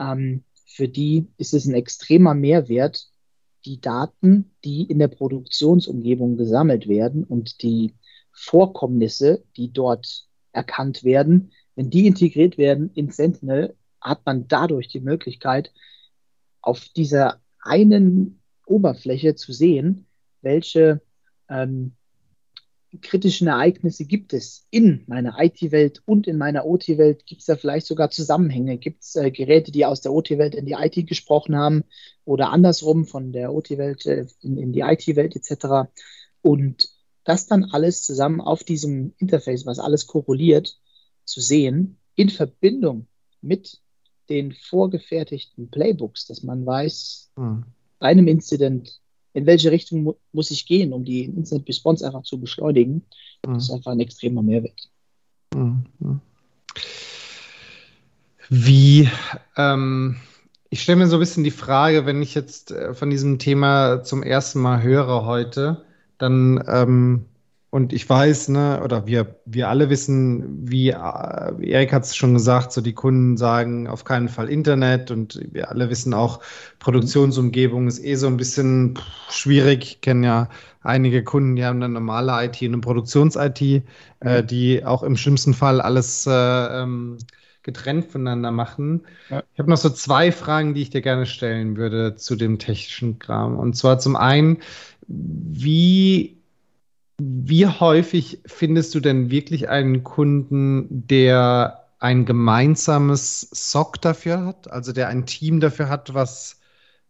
ähm, 0.00 0.44
für 0.66 0.88
die 0.88 1.26
ist 1.36 1.54
es 1.54 1.66
ein 1.66 1.74
extremer 1.74 2.34
Mehrwert, 2.34 3.08
die 3.64 3.80
Daten, 3.80 4.52
die 4.64 4.84
in 4.84 4.98
der 4.98 5.08
Produktionsumgebung 5.08 6.36
gesammelt 6.36 6.88
werden 6.88 7.24
und 7.24 7.62
die 7.62 7.94
Vorkommnisse, 8.32 9.44
die 9.56 9.72
dort 9.72 10.28
erkannt 10.52 11.04
werden, 11.04 11.52
wenn 11.74 11.90
die 11.90 12.06
integriert 12.06 12.58
werden 12.58 12.90
in 12.94 13.10
Sentinel, 13.10 13.76
hat 14.00 14.24
man 14.24 14.48
dadurch 14.48 14.88
die 14.88 15.00
Möglichkeit, 15.00 15.72
auf 16.62 16.88
dieser 16.96 17.40
einen 17.62 18.40
Oberfläche 18.66 19.34
zu 19.34 19.52
sehen, 19.52 20.06
welche 20.40 21.02
ähm, 21.48 21.92
kritischen 22.98 23.46
Ereignisse 23.46 24.04
gibt 24.04 24.32
es 24.32 24.66
in 24.70 25.04
meiner 25.06 25.36
IT-Welt 25.38 26.02
und 26.06 26.26
in 26.26 26.38
meiner 26.38 26.66
OT-Welt? 26.66 27.24
Gibt 27.26 27.40
es 27.40 27.46
da 27.46 27.56
vielleicht 27.56 27.86
sogar 27.86 28.10
Zusammenhänge? 28.10 28.78
Gibt 28.78 29.02
es 29.02 29.14
äh, 29.16 29.30
Geräte, 29.30 29.70
die 29.70 29.86
aus 29.86 30.00
der 30.00 30.12
OT-Welt 30.12 30.54
in 30.54 30.66
die 30.66 30.72
IT 30.72 31.06
gesprochen 31.06 31.56
haben 31.56 31.84
oder 32.24 32.50
andersrum 32.50 33.06
von 33.06 33.32
der 33.32 33.54
OT-Welt 33.54 34.06
äh, 34.06 34.26
in, 34.40 34.58
in, 34.58 34.72
die 34.72 34.80
IT-Welt 34.80 35.36
etc.? 35.36 35.90
Und 36.42 36.88
das 37.24 37.46
dann 37.46 37.64
alles 37.64 38.02
zusammen 38.02 38.40
auf 38.40 38.64
diesem 38.64 39.14
Interface, 39.18 39.66
was 39.66 39.78
alles 39.78 40.06
korreliert, 40.06 40.78
zu 41.24 41.40
sehen, 41.40 41.98
in 42.16 42.28
Verbindung 42.28 43.06
mit 43.40 43.80
den 44.28 44.52
vorgefertigten 44.52 45.70
Playbooks, 45.70 46.26
dass 46.26 46.42
man 46.42 46.66
weiß, 46.66 47.30
hm. 47.36 47.64
bei 47.98 48.08
einem 48.08 48.26
Incident 48.26 48.99
in 49.32 49.46
welche 49.46 49.70
Richtung 49.70 50.02
mu 50.02 50.14
muss 50.32 50.50
ich 50.50 50.66
gehen, 50.66 50.92
um 50.92 51.04
die 51.04 51.24
Instant 51.24 51.68
Response 51.68 52.04
einfach 52.04 52.22
zu 52.22 52.38
beschleunigen. 52.40 53.02
Mhm. 53.46 53.54
Das 53.54 53.64
ist 53.64 53.70
einfach 53.70 53.92
ein 53.92 54.00
extremer 54.00 54.42
Mehrwert. 54.42 54.88
Mhm. 55.54 55.84
Wie 58.48 59.08
ähm, 59.56 60.16
Ich 60.72 60.82
stelle 60.82 60.98
mir 60.98 61.08
so 61.08 61.16
ein 61.16 61.20
bisschen 61.20 61.44
die 61.44 61.50
Frage, 61.50 62.06
wenn 62.06 62.22
ich 62.22 62.34
jetzt 62.34 62.70
äh, 62.70 62.94
von 62.94 63.10
diesem 63.10 63.40
Thema 63.40 64.04
zum 64.04 64.22
ersten 64.22 64.60
Mal 64.60 64.82
höre 64.82 65.24
heute, 65.24 65.84
dann 66.18 66.62
ähm, 66.68 67.26
und 67.70 67.92
ich 67.92 68.08
weiß, 68.08 68.48
ne, 68.48 68.80
oder 68.82 69.06
wir, 69.06 69.36
wir 69.46 69.68
alle 69.68 69.90
wissen, 69.90 70.68
wie, 70.68 70.88
wie 70.88 71.70
Erik 71.70 71.92
hat 71.92 72.02
es 72.02 72.16
schon 72.16 72.34
gesagt, 72.34 72.72
so 72.72 72.80
die 72.80 72.94
Kunden 72.94 73.36
sagen 73.36 73.86
auf 73.86 74.02
keinen 74.02 74.28
Fall 74.28 74.48
Internet 74.48 75.12
und 75.12 75.40
wir 75.52 75.70
alle 75.70 75.88
wissen 75.88 76.12
auch, 76.12 76.40
Produktionsumgebung 76.80 77.86
ist 77.86 78.04
eh 78.04 78.16
so 78.16 78.26
ein 78.26 78.36
bisschen 78.36 78.98
schwierig. 79.28 79.84
Ich 79.84 80.00
kenne 80.00 80.26
ja 80.26 80.48
einige 80.82 81.22
Kunden, 81.22 81.54
die 81.54 81.64
haben 81.64 81.80
eine 81.80 81.94
normale 81.94 82.44
IT 82.44 82.60
und 82.62 82.68
eine 82.68 82.78
Produktions-IT, 82.78 83.84
äh, 84.18 84.42
die 84.42 84.84
auch 84.84 85.04
im 85.04 85.16
schlimmsten 85.16 85.54
Fall 85.54 85.80
alles 85.80 86.26
äh, 86.26 86.32
ähm, 86.32 87.18
getrennt 87.62 88.06
voneinander 88.06 88.50
machen. 88.50 89.02
Ja. 89.28 89.44
Ich 89.52 89.60
habe 89.60 89.70
noch 89.70 89.76
so 89.76 89.90
zwei 89.90 90.32
Fragen, 90.32 90.74
die 90.74 90.82
ich 90.82 90.90
dir 90.90 91.02
gerne 91.02 91.26
stellen 91.26 91.76
würde 91.76 92.16
zu 92.16 92.34
dem 92.34 92.58
technischen 92.58 93.20
Kram. 93.20 93.56
Und 93.56 93.76
zwar 93.76 94.00
zum 94.00 94.16
einen, 94.16 94.58
wie 95.06 96.39
wie 97.20 97.66
häufig 97.66 98.40
findest 98.46 98.94
du 98.94 99.00
denn 99.00 99.30
wirklich 99.30 99.68
einen 99.68 100.04
Kunden, 100.04 101.06
der 101.06 101.84
ein 101.98 102.24
gemeinsames 102.24 103.48
SOC 103.52 104.00
dafür 104.00 104.46
hat, 104.46 104.70
also 104.70 104.92
der 104.92 105.08
ein 105.08 105.26
Team 105.26 105.60
dafür 105.60 105.88
hat, 105.88 106.14
was 106.14 106.60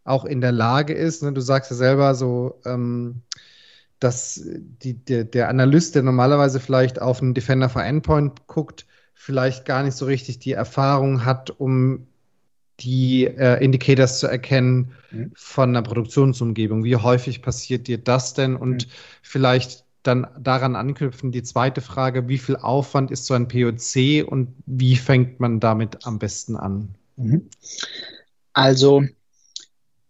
auch 0.05 0.25
in 0.25 0.41
der 0.41 0.53
Lage 0.53 0.95
ist? 0.95 1.23
Ne? 1.23 1.33
Du 1.33 1.41
sagst 1.41 1.71
ja 1.71 1.77
selber 1.77 2.15
so, 2.15 2.61
ähm, 2.65 3.23
dass 4.01 4.43
die, 4.45 4.95
der, 4.95 5.25
der 5.25 5.49
Analyst, 5.49 5.95
der 5.95 6.03
normalerweise 6.03 6.59
vielleicht 6.59 7.01
auf 7.01 7.23
einen 7.23 7.35
Defender 7.35 7.69
for 7.69 7.85
Endpoint 7.85 8.47
guckt, 8.49 8.87
vielleicht 9.15 9.65
gar 9.65 9.83
nicht 9.83 9.97
so 9.97 10.07
richtig 10.07 10.39
die 10.41 10.53
Erfahrung 10.53 11.25
hat, 11.25 11.51
um 11.51 12.07
die 12.81 13.27
äh, 13.27 13.63
Indicators 13.63 14.19
zu 14.19 14.27
erkennen 14.27 14.93
mhm. 15.11 15.31
von 15.35 15.69
einer 15.69 15.83
Produktionsumgebung. 15.83 16.83
Wie 16.83 16.97
häufig 16.97 17.43
passiert 17.43 17.87
dir 17.87 17.99
das 17.99 18.35
denn? 18.35 18.57
Und 18.57 18.87
mhm. 18.87 18.91
vielleicht 19.23 19.85
dann 20.03 20.27
daran 20.39 20.77
anknüpfen 20.77 21.33
die 21.33 21.43
zweite 21.43 21.81
Frage, 21.81 22.29
wie 22.29 22.39
viel 22.39 22.57
Aufwand 22.57 23.11
ist 23.11 23.27
so 23.27 23.35
ein 23.35 23.49
POC 23.49 24.27
und 24.27 24.55
wie 24.67 24.97
fängt 24.97 25.41
man 25.41 25.61
damit 25.61 26.07
am 26.07 26.19
besten 26.19 26.57
an? 26.57 26.95
Mhm. 27.17 27.51
Also 28.53 29.05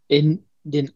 in 0.07 0.45
den 0.63 0.93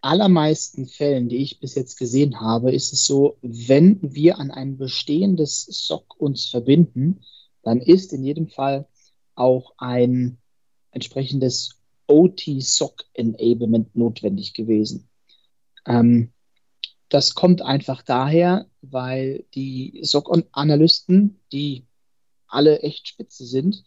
allermeisten 0.00 0.86
Fällen, 0.86 1.28
die 1.28 1.36
ich 1.36 1.60
bis 1.60 1.76
jetzt 1.76 1.98
gesehen 1.98 2.40
habe, 2.40 2.72
ist 2.72 2.92
es 2.92 3.06
so, 3.06 3.38
wenn 3.42 3.98
wir 4.02 4.38
an 4.38 4.50
ein 4.50 4.76
bestehendes 4.76 5.64
SOC 5.64 6.20
uns 6.20 6.46
verbinden, 6.46 7.20
dann 7.62 7.80
ist 7.80 8.12
in 8.12 8.24
jedem 8.24 8.48
Fall 8.48 8.86
auch 9.36 9.74
ein 9.78 10.38
entsprechendes 10.90 11.76
OT-SOC-Enablement 12.08 13.94
notwendig 13.94 14.54
gewesen. 14.54 15.08
Ähm, 15.86 16.32
das 17.12 17.34
kommt 17.34 17.60
einfach 17.60 18.00
daher, 18.00 18.66
weil 18.80 19.44
die 19.54 20.00
SOC-Analysten, 20.02 21.38
die 21.52 21.84
alle 22.46 22.80
echt 22.80 23.06
spitze 23.06 23.44
sind, 23.44 23.84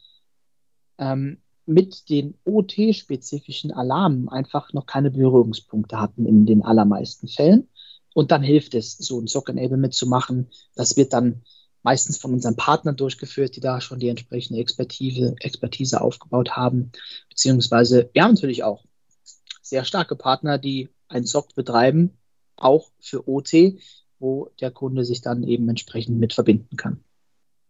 ähm, 1.00 1.42
mit 1.66 2.10
den 2.10 2.38
OT-spezifischen 2.46 3.72
Alarmen 3.72 4.30
einfach 4.30 4.74
noch 4.74 4.86
keine 4.86 5.10
Berührungspunkte 5.10 6.00
hatten 6.00 6.28
in 6.28 6.46
den 6.46 6.62
allermeisten 6.62 7.28
Fällen. 7.28 7.68
Und 8.14 8.30
dann 8.30 8.44
hilft 8.44 8.76
es, 8.76 8.96
so 8.96 9.20
ein 9.20 9.26
SOC-Enablement 9.26 9.96
zu 9.96 10.06
machen. 10.06 10.48
Das 10.76 10.96
wird 10.96 11.12
dann 11.12 11.42
meistens 11.82 12.20
von 12.20 12.32
unseren 12.32 12.56
Partnern 12.56 12.96
durchgeführt, 12.96 13.56
die 13.56 13.60
da 13.60 13.82
schon 13.82 14.00
die 14.00 14.10
entsprechende 14.10 14.60
Expertise, 14.60 15.36
Expertise 15.40 16.00
aufgebaut 16.00 16.52
haben. 16.52 16.92
Beziehungsweise 17.30 18.08
wir 18.14 18.24
haben 18.24 18.36
natürlich 18.36 18.64
auch 18.64 18.86
sehr 19.64 19.84
starke 19.84 20.16
Partner, 20.16 20.60
die 20.60 20.90
ein 21.08 21.26
SOC 21.26 21.56
betreiben, 21.56 22.20
auch 22.58 22.90
für 23.00 23.28
OT, 23.28 23.80
wo 24.20 24.50
der 24.60 24.72
Kunde 24.72 25.06
sich 25.06 25.22
dann 25.22 25.44
eben 25.44 25.68
entsprechend 25.70 26.20
mit 26.20 26.34
verbinden 26.34 26.78
kann. 26.78 27.00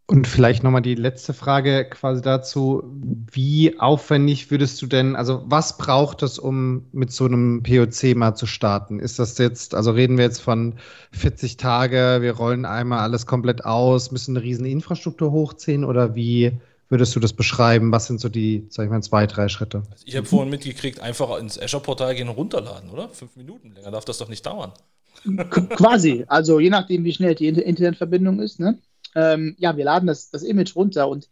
Und 0.08 0.28
vielleicht 0.28 0.64
nochmal 0.64 0.84
die 0.84 0.94
letzte 0.94 1.34
Frage 1.34 1.90
quasi 1.90 2.22
dazu. 2.22 2.84
Wie 3.32 3.80
aufwendig 3.80 4.52
würdest 4.52 4.80
du 4.84 4.86
denn, 4.86 5.16
also 5.16 5.44
was 5.48 5.80
braucht 5.80 6.22
es, 6.22 6.38
um 6.38 6.86
mit 6.92 7.12
so 7.12 7.26
einem 7.26 7.64
POC 7.64 8.16
mal 8.16 8.36
zu 8.36 8.46
starten? 8.46 9.00
Ist 9.00 9.18
das 9.18 9.36
jetzt, 9.40 9.74
also 9.74 9.90
reden 9.90 10.18
wir 10.18 10.26
jetzt 10.26 10.42
von 10.42 10.76
40 11.12 11.58
Tage, 11.58 12.20
wir 12.22 12.34
rollen 12.34 12.66
einmal 12.66 13.00
alles 13.00 13.26
komplett 13.26 13.66
aus, 13.66 14.12
müssen 14.12 14.38
eine 14.38 14.46
riesen 14.46 14.68
Infrastruktur 14.68 15.32
hochziehen 15.32 15.84
oder 15.84 16.14
wie 16.14 16.52
würdest 16.90 17.16
du 17.16 17.20
das 17.20 17.34
beschreiben? 17.34 17.92
Was 17.92 18.08
sind 18.08 18.20
so 18.20 18.30
die, 18.30 18.66
sag 18.70 18.86
ich 18.86 18.92
mal, 18.92 19.02
zwei, 19.02 19.28
drei 19.28 19.48
Schritte? 19.48 19.84
Also 19.92 20.04
ich 20.06 20.16
habe 20.16 20.26
vorhin 20.26 20.50
mitgekriegt, 20.50 21.00
einfach 21.00 21.38
ins 21.40 21.60
Azure-Portal 21.60 22.16
gehen 22.16 22.30
und 22.30 22.36
runterladen, 22.36 22.90
oder? 22.90 23.10
Fünf 23.10 23.36
Minuten 23.36 23.74
länger 23.74 23.92
darf 23.92 24.06
das 24.06 24.18
doch 24.18 24.30
nicht 24.30 24.46
dauern. 24.46 24.74
Quasi, 25.70 26.26
also 26.28 26.60
je 26.60 26.70
nachdem, 26.70 27.04
wie 27.04 27.14
schnell 27.14 27.36
die 27.36 27.48
Internetverbindung 27.48 28.40
ist. 28.40 28.60
Ne? 28.60 28.80
Ähm, 29.16 29.56
ja, 29.58 29.78
wir 29.78 29.86
laden 29.86 30.08
das, 30.08 30.30
das 30.30 30.44
Image 30.44 30.76
runter 30.76 31.10
und 31.10 31.30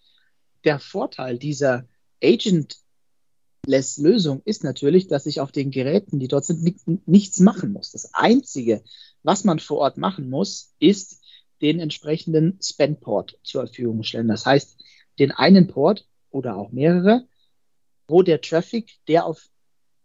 der 0.63 0.79
Vorteil 0.79 1.37
dieser 1.37 1.85
Agent-Less-Lösung 2.23 4.41
ist 4.45 4.63
natürlich, 4.63 5.07
dass 5.07 5.25
ich 5.25 5.41
auf 5.41 5.51
den 5.51 5.71
Geräten, 5.71 6.19
die 6.19 6.29
dort 6.29 6.45
sind, 6.45 7.07
nichts 7.07 7.39
machen 7.39 7.73
muss. 7.73 7.91
Das 7.91 8.13
Einzige, 8.13 8.83
was 9.23 9.43
man 9.43 9.59
vor 9.59 9.79
Ort 9.79 9.97
machen 9.97 10.29
muss, 10.29 10.73
ist 10.79 11.19
den 11.61 11.79
entsprechenden 11.79 12.59
Spendport 12.61 13.37
zur 13.43 13.67
Verfügung 13.67 14.03
stellen. 14.03 14.29
Das 14.29 14.45
heißt, 14.45 14.77
den 15.19 15.31
einen 15.31 15.67
Port 15.67 16.07
oder 16.29 16.57
auch 16.57 16.71
mehrere, 16.71 17.27
wo 18.07 18.21
der 18.21 18.41
Traffic, 18.41 18.91
der 19.07 19.25
auf 19.25 19.47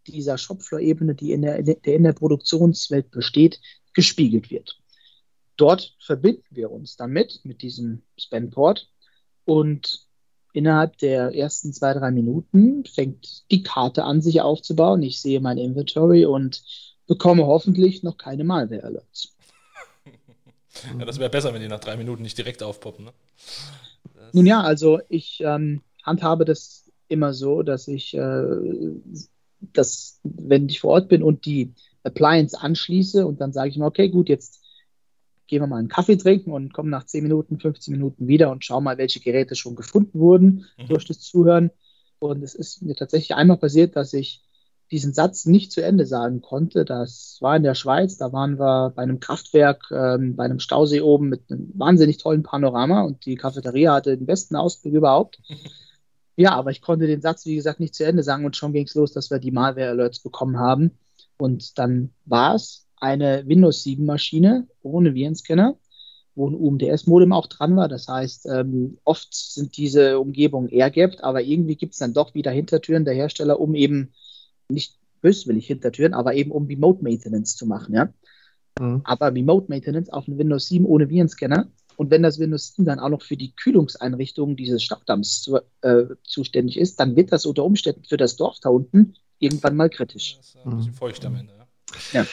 dieser 0.07 0.38
Shopfloor-Ebene, 0.38 1.14
die 1.14 1.33
in 1.33 1.42
der, 1.42 1.62
der 1.62 1.94
in 1.94 2.05
der 2.05 2.12
Produktionswelt 2.12 3.11
besteht, 3.11 3.61
gespiegelt 3.94 4.51
wird. 4.51 4.79
Dort 5.57 5.97
verbinden 5.99 6.47
wir 6.51 6.71
uns 6.71 6.97
damit 6.97 7.40
mit 7.44 7.62
diesem 7.62 8.03
Spanport 8.16 8.88
und 9.44 10.07
innerhalb 10.53 10.99
der 10.99 11.35
ersten 11.35 11.73
zwei, 11.73 11.94
drei 11.94 12.11
Minuten 12.11 12.85
fängt 12.85 13.51
die 13.51 13.62
Karte 13.62 14.05
an, 14.05 14.21
sich 14.21 14.40
aufzubauen. 14.40 15.03
Ich 15.03 15.21
sehe 15.21 15.40
mein 15.40 15.59
Inventory 15.59 16.27
und 16.27 16.62
bekomme 17.07 17.47
hoffentlich 17.47 18.03
noch 18.03 18.16
keine 18.18 18.44
Malware-Alerts. 18.44 19.35
Ja, 20.97 21.05
das 21.05 21.18
wäre 21.18 21.29
besser, 21.29 21.53
wenn 21.53 21.61
die 21.61 21.66
nach 21.66 21.81
drei 21.81 21.97
Minuten 21.97 22.23
nicht 22.23 22.38
direkt 22.38 22.62
aufpoppen. 22.62 23.07
Ne? 23.07 23.12
Nun 24.33 24.47
ja, 24.47 24.61
also 24.61 25.01
ich 25.09 25.43
ähm, 25.45 25.83
handhabe 26.03 26.45
das 26.45 26.91
immer 27.09 27.33
so, 27.33 27.62
dass 27.62 27.88
ich, 27.88 28.14
äh, 28.14 28.45
dass, 29.61 30.21
wenn 30.23 30.69
ich 30.69 30.81
vor 30.81 30.91
Ort 30.91 31.09
bin 31.09 31.23
und 31.23 31.47
die 31.47 31.73
Appliance 32.03 32.59
anschließe 32.61 33.27
und 33.27 33.41
dann 33.41 33.53
sage 33.53 33.71
ich 33.71 33.77
mir, 33.77 33.87
okay, 33.87 34.09
gut, 34.09 34.29
jetzt 34.29 34.61
gehen 35.47 35.62
wir 35.62 35.67
mal 35.67 35.79
einen 35.79 35.88
Kaffee 35.88 36.17
trinken 36.17 36.53
und 36.53 36.73
kommen 36.73 36.91
nach 36.91 37.05
10 37.05 37.23
Minuten, 37.23 37.59
15 37.59 37.93
Minuten 37.93 38.29
wieder 38.29 38.51
und 38.51 38.64
schauen 38.64 38.85
mal, 38.85 38.99
welche 38.99 39.21
Geräte 39.21 39.57
schon 39.57 39.75
gefunden 39.75 40.19
wurden 40.19 40.67
mhm. 40.77 40.88
durch 40.88 41.07
das 41.07 41.21
Zuhören. 41.21 41.71
Und 42.19 42.43
es 42.43 42.55
ist 42.55 42.83
mir 42.83 42.95
tatsächlich 42.95 43.35
einmal 43.35 43.57
passiert, 43.57 43.97
dass 43.97 44.12
ich 44.12 44.43
diesen 44.90 45.12
Satz 45.12 45.46
nicht 45.46 45.72
zu 45.72 45.83
Ende 45.83 46.07
sagen 46.07 46.40
konnte. 46.40 46.85
Das 46.85 47.38
war 47.40 47.57
in 47.57 47.62
der 47.62 47.74
Schweiz, 47.74 48.16
da 48.16 48.33
waren 48.33 48.59
wir 48.59 48.92
bei 48.94 49.03
einem 49.03 49.20
Kraftwerk, 49.20 49.90
ähm, 49.90 50.37
bei 50.37 50.44
einem 50.44 50.61
Stausee 50.61 51.01
oben 51.01 51.29
mit 51.29 51.42
einem 51.51 51.70
wahnsinnig 51.74 52.18
tollen 52.18 52.42
Panorama 52.42 53.03
und 53.03 53.27
die 53.27 53.37
Cafeteria 53.37 53.94
hatte 53.94 54.16
den 54.16 54.27
besten 54.27 54.57
Ausblick 54.57 54.94
überhaupt. 54.94 55.38
Ja, 56.40 56.53
aber 56.53 56.70
ich 56.70 56.83
konnte 56.83 57.09
den 57.09 57.20
Satz, 57.20 57.46
wie 57.46 57.57
gesagt, 57.57 57.81
nicht 57.81 57.96
zu 57.96 58.05
Ende 58.05 58.22
sagen 58.22 58.44
und 58.44 58.57
schon 58.57 58.72
ging 58.72 58.87
es 58.87 58.94
los, 58.94 59.12
dass 59.12 59.29
wir 59.29 59.40
die 59.40 59.51
Malware-Alerts 59.51 60.20
bekommen 60.20 60.61
haben. 60.61 60.96
Und 61.37 61.81
dann 61.81 62.12
war 62.27 62.55
es 62.55 62.87
eine 63.01 63.42
Windows 63.48 63.83
7 63.83 64.05
Maschine 64.05 64.68
ohne 64.81 65.14
Virenscanner, 65.14 65.77
wo 66.37 66.48
ein 66.48 66.55
UMDS-Modem 66.55 67.33
auch 67.33 67.48
dran 67.48 67.74
war. 67.74 67.88
Das 67.88 68.07
heißt, 68.07 68.46
ähm, 68.46 68.98
oft 69.03 69.35
sind 69.35 69.77
diese 69.77 70.20
Umgebungen 70.20 70.68
airgapped, 70.68 71.24
aber 71.24 71.42
irgendwie 71.42 71.74
gibt 71.74 71.94
es 71.94 71.98
dann 71.98 72.14
doch 72.14 72.35
wieder 72.35 72.53
Hintertüren 72.53 73.05
der 73.05 73.14
Hersteller, 73.14 73.59
um 73.59 73.74
eben 73.74 74.12
nicht 74.68 74.98
böswillig 75.20 75.66
Hintertüren, 75.66 76.14
aber 76.14 76.35
eben 76.35 76.50
um 76.50 76.66
Remote 76.66 77.02
Maintenance 77.02 77.57
zu 77.57 77.66
machen, 77.66 77.94
ja. 77.94 78.12
Mhm. 78.78 79.00
Aber 79.04 79.35
Remote 79.35 79.66
Maintenance 79.68 80.11
auf 80.11 80.28
einem 80.28 80.38
Windows 80.38 80.68
7 80.68 80.85
ohne 80.85 81.09
Virenscanner 81.09 81.68
und 81.96 82.11
wenn 82.11 82.22
das 82.22 82.38
Windows 82.38 82.74
7 82.74 82.85
dann 82.85 83.00
auch 83.00 83.09
noch 83.09 83.22
für 83.22 83.37
die 83.37 83.52
Kühlungseinrichtungen 83.57 84.54
dieses 84.54 84.85
Stauddamms 84.85 85.42
zu, 85.42 85.59
äh, 85.83 86.04
zuständig 86.22 86.78
ist, 86.78 87.00
dann 87.00 87.16
wird 87.16 87.33
das 87.33 87.44
unter 87.44 87.64
Umständen 87.64 88.04
für 88.04 88.16
das 88.16 88.37
Dorf 88.37 88.59
da 88.61 88.68
unten 88.68 89.14
irgendwann 89.40 89.76
mal 89.76 89.90
kritisch. 89.90 90.37
Das 90.37 90.48
ist 90.48 90.57
ein 90.64 90.76
bisschen 90.76 90.94
feucht 90.94 91.24
am 91.24 91.35
Ende. 91.35 91.54
Ja. 92.12 92.20
ja. 92.20 92.26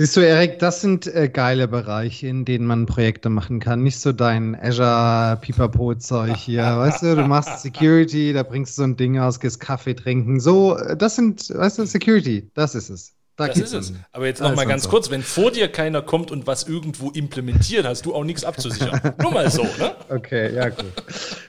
Siehst 0.00 0.16
du, 0.16 0.20
Erik, 0.20 0.60
das 0.60 0.80
sind 0.80 1.08
äh, 1.08 1.28
geile 1.28 1.66
Bereiche, 1.66 2.28
in 2.28 2.44
denen 2.44 2.66
man 2.66 2.86
Projekte 2.86 3.30
machen 3.30 3.58
kann. 3.58 3.82
Nicht 3.82 3.98
so 3.98 4.12
dein 4.12 4.54
Azure 4.54 5.38
Pipapo-Zeug 5.40 6.36
hier. 6.36 6.62
weißt 6.62 7.02
du, 7.02 7.16
du 7.16 7.24
machst 7.26 7.62
Security, 7.62 8.32
da 8.32 8.44
bringst 8.44 8.78
du 8.78 8.82
so 8.82 8.84
ein 8.84 8.96
Ding 8.96 9.18
aus, 9.18 9.40
gehst 9.40 9.58
Kaffee 9.58 9.94
trinken. 9.94 10.38
So, 10.38 10.76
äh, 10.76 10.96
das 10.96 11.16
sind, 11.16 11.50
weißt 11.52 11.78
du, 11.80 11.86
Security, 11.86 12.48
das 12.54 12.76
ist 12.76 12.90
es. 12.90 13.17
Da 13.38 13.46
das 13.46 13.56
ist 13.56 13.72
es. 13.72 13.92
Aber 14.10 14.26
jetzt 14.26 14.40
noch 14.40 14.56
mal 14.56 14.66
ganz 14.66 14.82
so. 14.82 14.90
kurz, 14.90 15.10
wenn 15.10 15.22
vor 15.22 15.52
dir 15.52 15.68
keiner 15.68 16.02
kommt 16.02 16.32
und 16.32 16.48
was 16.48 16.66
irgendwo 16.66 17.10
implementiert, 17.10 17.86
hast 17.86 18.04
du 18.04 18.12
auch 18.12 18.24
nichts 18.24 18.42
abzusichern. 18.42 19.14
Nur 19.22 19.30
mal 19.30 19.48
so, 19.48 19.62
ne? 19.62 19.94
Okay, 20.08 20.52
ja, 20.56 20.70
gut. 20.70 20.86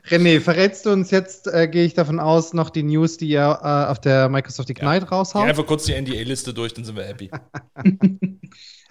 René, 0.08 0.40
verrätst 0.40 0.86
du 0.86 0.92
uns 0.92 1.10
jetzt, 1.10 1.48
äh, 1.48 1.68
gehe 1.68 1.84
ich 1.86 1.96
davon 1.96 2.20
aus, 2.20 2.54
noch 2.54 2.70
die 2.70 2.84
News, 2.84 3.18
die 3.18 3.30
ihr 3.30 3.60
äh, 3.64 3.90
auf 3.90 4.00
der 4.00 4.30
Microsoft 4.30 4.70
Ignite 4.70 5.06
ja. 5.06 5.10
raushaut? 5.10 5.42
Geh 5.42 5.50
einfach 5.50 5.66
kurz 5.66 5.86
die 5.86 6.00
NDA-Liste 6.00 6.54
durch, 6.54 6.76
dann 6.76 6.86
sind 6.86 6.96
wir 6.96 7.06
happy. 7.06 7.32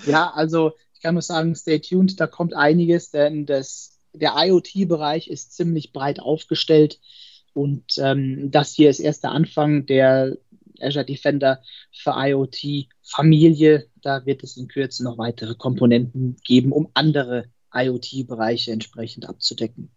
ja, 0.06 0.32
also 0.34 0.72
ich 0.92 1.00
kann 1.00 1.14
nur 1.14 1.22
sagen, 1.22 1.54
stay 1.54 1.78
tuned, 1.78 2.18
da 2.18 2.26
kommt 2.26 2.54
einiges, 2.54 3.12
denn 3.12 3.46
das, 3.46 3.92
der 4.12 4.34
IoT-Bereich 4.37 5.28
ist 5.28 5.54
ziemlich 5.54 5.92
breit 5.92 6.18
aufgestellt 6.18 6.98
und 7.54 7.84
ähm, 7.98 8.50
das 8.50 8.72
hier 8.72 8.90
ist 8.90 8.98
erst 8.98 9.22
der 9.22 9.32
Anfang 9.32 9.87
der 9.87 10.37
Azure 10.82 11.04
Defender 11.04 11.62
für 11.92 12.14
IoT-Familie. 12.16 13.88
Da 14.02 14.24
wird 14.26 14.42
es 14.42 14.56
in 14.56 14.68
Kürze 14.68 15.04
noch 15.04 15.18
weitere 15.18 15.54
Komponenten 15.54 16.36
geben, 16.44 16.72
um 16.72 16.88
andere 16.94 17.46
IoT-Bereiche 17.74 18.72
entsprechend 18.72 19.28
abzudecken. 19.28 19.90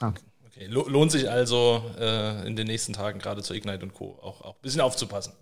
Ah. 0.00 0.12
Okay. 0.46 0.66
Lohnt 0.68 1.12
sich 1.12 1.28
also 1.28 1.82
äh, 1.98 2.46
in 2.46 2.56
den 2.56 2.66
nächsten 2.66 2.94
Tagen 2.94 3.18
gerade 3.18 3.42
zu 3.42 3.52
Ignite 3.52 3.82
und 3.82 3.92
Co. 3.92 4.18
Auch, 4.22 4.40
auch 4.40 4.54
ein 4.54 4.62
bisschen 4.62 4.80
aufzupassen. 4.80 5.34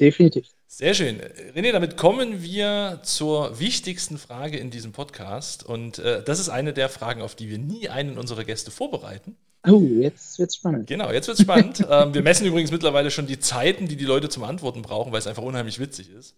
Definitiv. 0.00 0.48
Sehr 0.66 0.94
schön. 0.94 1.20
René, 1.54 1.72
damit 1.72 1.96
kommen 1.96 2.42
wir 2.42 3.00
zur 3.02 3.58
wichtigsten 3.58 4.18
Frage 4.18 4.58
in 4.58 4.70
diesem 4.70 4.92
Podcast. 4.92 5.64
Und 5.64 5.98
äh, 5.98 6.22
das 6.22 6.40
ist 6.40 6.48
eine 6.48 6.72
der 6.72 6.88
Fragen, 6.88 7.22
auf 7.22 7.34
die 7.34 7.48
wir 7.48 7.58
nie 7.58 7.88
einen 7.88 8.18
unserer 8.18 8.44
Gäste 8.44 8.70
vorbereiten. 8.70 9.36
Oh, 9.66 9.82
jetzt 9.82 10.38
wird's 10.38 10.56
spannend. 10.56 10.86
Genau, 10.86 11.10
jetzt 11.10 11.28
wird's 11.28 11.42
spannend. 11.42 11.84
ähm, 11.90 12.14
wir 12.14 12.22
messen 12.22 12.46
übrigens 12.46 12.70
mittlerweile 12.70 13.10
schon 13.10 13.26
die 13.26 13.38
Zeiten, 13.38 13.88
die 13.88 13.96
die 13.96 14.04
Leute 14.04 14.28
zum 14.28 14.44
Antworten 14.44 14.82
brauchen, 14.82 15.12
weil 15.12 15.18
es 15.18 15.26
einfach 15.26 15.42
unheimlich 15.42 15.78
witzig 15.78 16.10
ist. 16.10 16.36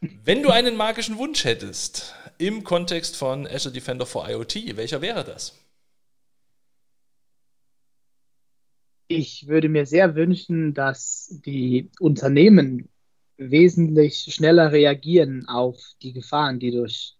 Wenn 0.00 0.42
du 0.42 0.50
einen 0.50 0.76
magischen 0.76 1.18
Wunsch 1.18 1.44
hättest 1.44 2.14
im 2.38 2.64
Kontext 2.64 3.16
von 3.16 3.46
Azure 3.46 3.74
Defender 3.74 4.06
for 4.06 4.28
IoT, 4.28 4.76
welcher 4.76 5.02
wäre 5.02 5.24
das? 5.24 5.58
Ich 9.08 9.48
würde 9.48 9.68
mir 9.68 9.84
sehr 9.86 10.14
wünschen, 10.14 10.72
dass 10.72 11.28
die 11.44 11.90
Unternehmen 11.98 12.88
wesentlich 13.36 14.32
schneller 14.32 14.72
reagieren 14.72 15.48
auf 15.48 15.76
die 16.00 16.12
Gefahren, 16.12 16.60
die 16.60 16.70
durch 16.70 17.16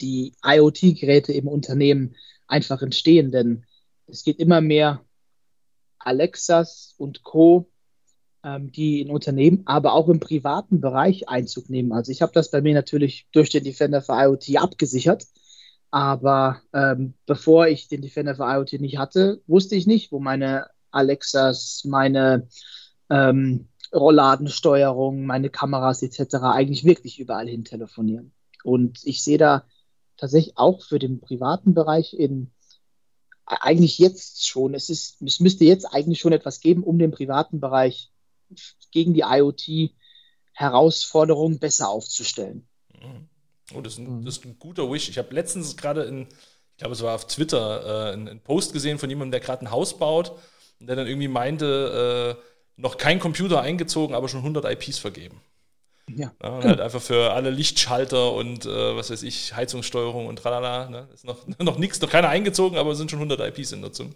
die 0.00 0.32
IoT-Geräte 0.44 1.32
im 1.32 1.46
Unternehmen 1.46 2.16
einfach 2.46 2.82
entstehen. 2.82 3.30
Denn 3.30 3.64
es 4.12 4.24
geht 4.24 4.38
immer 4.38 4.60
mehr 4.60 5.04
Alexas 5.98 6.94
und 6.98 7.22
Co., 7.22 7.70
ähm, 8.42 8.72
die 8.72 9.00
in 9.00 9.10
Unternehmen, 9.10 9.62
aber 9.66 9.92
auch 9.92 10.08
im 10.08 10.20
privaten 10.20 10.80
Bereich 10.80 11.28
Einzug 11.28 11.68
nehmen. 11.68 11.92
Also 11.92 12.10
ich 12.10 12.22
habe 12.22 12.32
das 12.32 12.50
bei 12.50 12.62
mir 12.62 12.74
natürlich 12.74 13.26
durch 13.32 13.50
den 13.50 13.64
Defender 13.64 14.00
für 14.02 14.14
IoT 14.14 14.56
abgesichert. 14.56 15.26
Aber 15.90 16.60
ähm, 16.72 17.14
bevor 17.26 17.66
ich 17.66 17.88
den 17.88 18.00
Defender 18.00 18.36
für 18.36 18.44
IoT 18.44 18.80
nicht 18.80 18.98
hatte, 18.98 19.42
wusste 19.46 19.74
ich 19.74 19.86
nicht, 19.86 20.12
wo 20.12 20.20
meine 20.20 20.68
Alexas, 20.90 21.82
meine 21.84 22.48
ähm, 23.10 23.68
Rollladensteuerung, 23.92 25.26
meine 25.26 25.50
Kameras 25.50 26.02
etc. 26.02 26.36
eigentlich 26.42 26.84
wirklich 26.84 27.18
überall 27.18 27.48
hin 27.48 27.64
telefonieren. 27.64 28.32
Und 28.62 29.00
ich 29.04 29.22
sehe 29.24 29.38
da 29.38 29.64
tatsächlich 30.16 30.56
auch 30.56 30.82
für 30.82 30.98
den 30.98 31.20
privaten 31.20 31.74
Bereich 31.74 32.14
in 32.14 32.52
eigentlich 33.50 33.98
jetzt 33.98 34.46
schon, 34.46 34.74
es, 34.74 34.90
ist, 34.90 35.20
es 35.22 35.40
müsste 35.40 35.64
jetzt 35.64 35.86
eigentlich 35.86 36.20
schon 36.20 36.32
etwas 36.32 36.60
geben, 36.60 36.84
um 36.84 36.98
den 36.98 37.10
privaten 37.10 37.60
Bereich 37.60 38.10
gegen 38.90 39.14
die 39.14 39.22
IoT-Herausforderungen 39.22 41.58
besser 41.58 41.88
aufzustellen. 41.88 42.68
Mhm. 42.94 43.30
Oh, 43.74 43.80
das 43.80 43.94
ist, 43.94 44.00
ein, 44.00 44.24
das 44.24 44.36
ist 44.38 44.44
ein 44.44 44.58
guter 44.58 44.90
Wish. 44.90 45.08
Ich 45.08 45.18
habe 45.18 45.32
letztens 45.34 45.76
gerade 45.76 46.02
in, 46.02 46.22
ich 46.22 46.78
glaube, 46.78 46.94
es 46.94 47.02
war 47.02 47.14
auf 47.14 47.26
Twitter, 47.26 48.10
äh, 48.10 48.14
einen 48.14 48.40
Post 48.40 48.72
gesehen 48.72 48.98
von 48.98 49.08
jemandem, 49.08 49.30
der 49.32 49.40
gerade 49.40 49.64
ein 49.64 49.70
Haus 49.70 49.98
baut 49.98 50.32
und 50.80 50.88
der 50.88 50.96
dann 50.96 51.06
irgendwie 51.06 51.28
meinte, 51.28 52.36
äh, 52.36 52.42
noch 52.76 52.96
kein 52.96 53.20
Computer 53.20 53.60
eingezogen, 53.60 54.14
aber 54.14 54.28
schon 54.28 54.40
100 54.40 54.64
IPs 54.64 54.98
vergeben. 54.98 55.40
Ja. 56.16 56.32
ja 56.42 56.48
und 56.48 56.64
halt 56.64 56.80
einfach 56.80 57.00
für 57.00 57.32
alle 57.32 57.50
Lichtschalter 57.50 58.32
und 58.32 58.66
äh, 58.66 58.96
was 58.96 59.10
weiß 59.10 59.22
ich, 59.22 59.54
Heizungssteuerung 59.54 60.26
und 60.26 60.36
tralala. 60.36 60.88
Ne? 60.88 61.08
Ist 61.14 61.24
noch, 61.24 61.38
noch 61.58 61.78
nichts, 61.78 62.00
noch 62.00 62.10
keiner 62.10 62.28
eingezogen, 62.28 62.76
aber 62.78 62.92
es 62.92 62.98
sind 62.98 63.10
schon 63.10 63.20
100 63.20 63.40
IPs 63.56 63.72
in 63.72 63.80
Nutzung. 63.80 64.14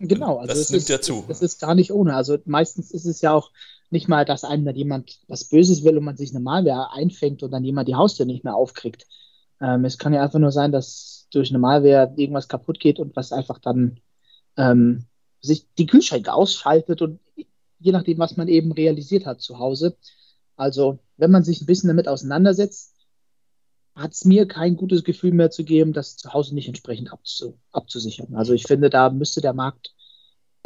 Genau, 0.00 0.38
also 0.38 0.54
das 0.54 0.70
nimmt 0.70 0.82
ist, 0.82 0.88
ja 0.88 1.00
zu. 1.00 1.24
Das 1.28 1.42
ist 1.42 1.60
gar 1.60 1.74
nicht 1.74 1.92
ohne. 1.92 2.14
Also 2.14 2.38
meistens 2.46 2.90
ist 2.90 3.04
es 3.04 3.20
ja 3.20 3.32
auch 3.32 3.50
nicht 3.90 4.08
mal, 4.08 4.24
dass 4.24 4.44
einem 4.44 4.64
dann 4.64 4.76
jemand 4.76 5.18
was 5.28 5.44
Böses 5.44 5.84
will 5.84 5.98
und 5.98 6.04
man 6.04 6.16
sich 6.16 6.30
eine 6.30 6.40
Malware 6.40 6.92
einfängt 6.92 7.42
und 7.42 7.50
dann 7.50 7.64
jemand 7.64 7.88
die 7.88 7.96
Haustür 7.96 8.24
nicht 8.24 8.44
mehr 8.44 8.54
aufkriegt. 8.54 9.06
Ähm, 9.60 9.84
es 9.84 9.98
kann 9.98 10.14
ja 10.14 10.22
einfach 10.22 10.38
nur 10.38 10.52
sein, 10.52 10.72
dass 10.72 11.26
durch 11.30 11.50
eine 11.50 11.58
Malware 11.58 12.14
irgendwas 12.16 12.48
kaputt 12.48 12.80
geht 12.80 12.98
und 12.98 13.14
was 13.14 13.32
einfach 13.32 13.58
dann 13.58 14.00
ähm, 14.56 15.04
sich 15.42 15.66
die 15.76 15.86
Kühlschränke 15.86 16.32
ausschaltet 16.32 17.02
und 17.02 17.20
je 17.78 17.92
nachdem, 17.92 18.18
was 18.18 18.36
man 18.36 18.48
eben 18.48 18.72
realisiert 18.72 19.26
hat 19.26 19.40
zu 19.40 19.58
Hause. 19.58 19.96
Also, 20.56 20.98
wenn 21.20 21.30
man 21.30 21.44
sich 21.44 21.60
ein 21.60 21.66
bisschen 21.66 21.88
damit 21.88 22.08
auseinandersetzt, 22.08 22.94
hat 23.94 24.12
es 24.12 24.24
mir 24.24 24.46
kein 24.46 24.76
gutes 24.76 25.04
Gefühl 25.04 25.32
mehr 25.32 25.50
zu 25.50 25.64
geben, 25.64 25.92
das 25.92 26.16
zu 26.16 26.32
Hause 26.32 26.54
nicht 26.54 26.68
entsprechend 26.68 27.12
abzu 27.12 27.58
abzusichern. 27.72 28.34
Also 28.34 28.52
ich 28.54 28.64
finde, 28.64 28.88
da 28.88 29.10
müsste 29.10 29.40
der 29.40 29.52
Markt 29.52 29.94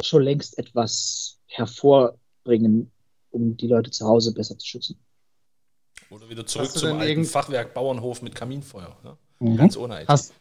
schon 0.01 0.23
längst 0.23 0.57
etwas 0.57 1.39
hervorbringen, 1.47 2.91
um 3.31 3.57
die 3.57 3.67
Leute 3.67 3.91
zu 3.91 4.07
Hause 4.07 4.33
besser 4.33 4.57
zu 4.57 4.65
schützen. 4.65 4.99
Oder 6.09 6.29
wieder 6.29 6.45
zurück 6.45 6.71
zum 6.71 6.97
alten 6.99 7.25
Fachwerk 7.25 7.73
Bauernhof 7.73 8.21
mit 8.21 8.35
Kaminfeuer. 8.35 8.95
Ne? 9.03 9.17
Mhm. 9.39 9.57
Ganz 9.57 9.75
ohne 9.75 10.03
IT. 10.03 10.07
Hast, 10.07 10.33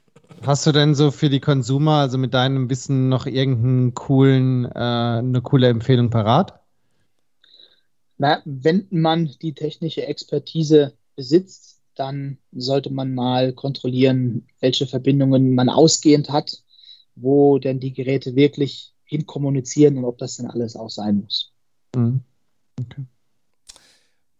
Hast 0.42 0.66
du 0.66 0.72
denn 0.72 0.94
so 0.94 1.10
für 1.10 1.30
die 1.30 1.40
Konsumer, 1.40 1.96
also 1.96 2.18
mit 2.18 2.34
deinem 2.34 2.68
Wissen, 2.68 3.08
noch 3.08 3.26
irgendeinen 3.26 3.94
coolen, 3.94 4.64
äh, 4.66 4.78
eine 4.78 5.40
coole 5.42 5.68
Empfehlung 5.68 6.10
parat? 6.10 6.60
Na, 8.16 8.42
wenn 8.44 8.86
man 8.90 9.30
die 9.42 9.54
technische 9.54 10.06
Expertise 10.06 10.94
besitzt, 11.16 11.80
dann 11.94 12.38
sollte 12.52 12.90
man 12.90 13.14
mal 13.14 13.52
kontrollieren, 13.52 14.46
welche 14.60 14.86
Verbindungen 14.86 15.54
man 15.54 15.68
ausgehend 15.68 16.30
hat, 16.30 16.62
wo 17.14 17.58
denn 17.58 17.80
die 17.80 17.92
Geräte 17.92 18.34
wirklich 18.36 18.92
hinkommunizieren 19.04 19.98
und 19.98 20.04
ob 20.04 20.18
das 20.18 20.36
denn 20.36 20.46
alles 20.46 20.76
auch 20.76 20.90
sein 20.90 21.20
muss. 21.22 21.52
Mhm. 21.94 22.20
Okay. 22.80 23.04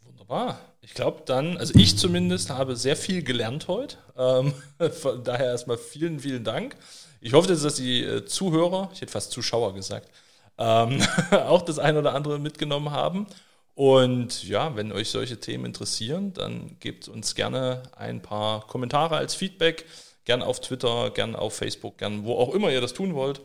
Wunderbar. 0.04 0.60
Ich 0.80 0.94
glaube 0.94 1.22
dann, 1.26 1.56
also 1.56 1.74
ich 1.78 1.96
zumindest 1.96 2.50
habe 2.50 2.76
sehr 2.76 2.96
viel 2.96 3.22
gelernt 3.22 3.68
heute. 3.68 3.96
Ähm, 4.16 4.52
von 4.90 5.22
daher 5.22 5.46
erstmal 5.46 5.78
vielen, 5.78 6.20
vielen 6.20 6.44
Dank. 6.44 6.76
Ich 7.20 7.32
hoffe, 7.32 7.48
dass 7.48 7.74
die 7.76 8.02
äh, 8.02 8.24
Zuhörer, 8.24 8.90
ich 8.92 9.00
hätte 9.00 9.12
fast 9.12 9.30
Zuschauer 9.30 9.74
gesagt, 9.74 10.10
ähm, 10.58 11.00
auch 11.30 11.62
das 11.62 11.78
ein 11.78 11.96
oder 11.96 12.14
andere 12.14 12.38
mitgenommen 12.38 12.90
haben. 12.90 13.26
Und 13.74 14.44
ja, 14.44 14.76
wenn 14.76 14.92
euch 14.92 15.10
solche 15.10 15.40
Themen 15.40 15.64
interessieren, 15.64 16.32
dann 16.32 16.76
gebt 16.78 17.08
uns 17.08 17.34
gerne 17.34 17.82
ein 17.96 18.22
paar 18.22 18.66
Kommentare 18.66 19.16
als 19.16 19.34
Feedback. 19.34 19.84
Gern 20.24 20.42
auf 20.42 20.60
Twitter, 20.60 21.10
gern 21.10 21.34
auf 21.34 21.56
Facebook, 21.56 21.98
gern 21.98 22.24
wo 22.24 22.34
auch 22.36 22.54
immer 22.54 22.70
ihr 22.70 22.80
das 22.80 22.94
tun 22.94 23.14
wollt. 23.14 23.40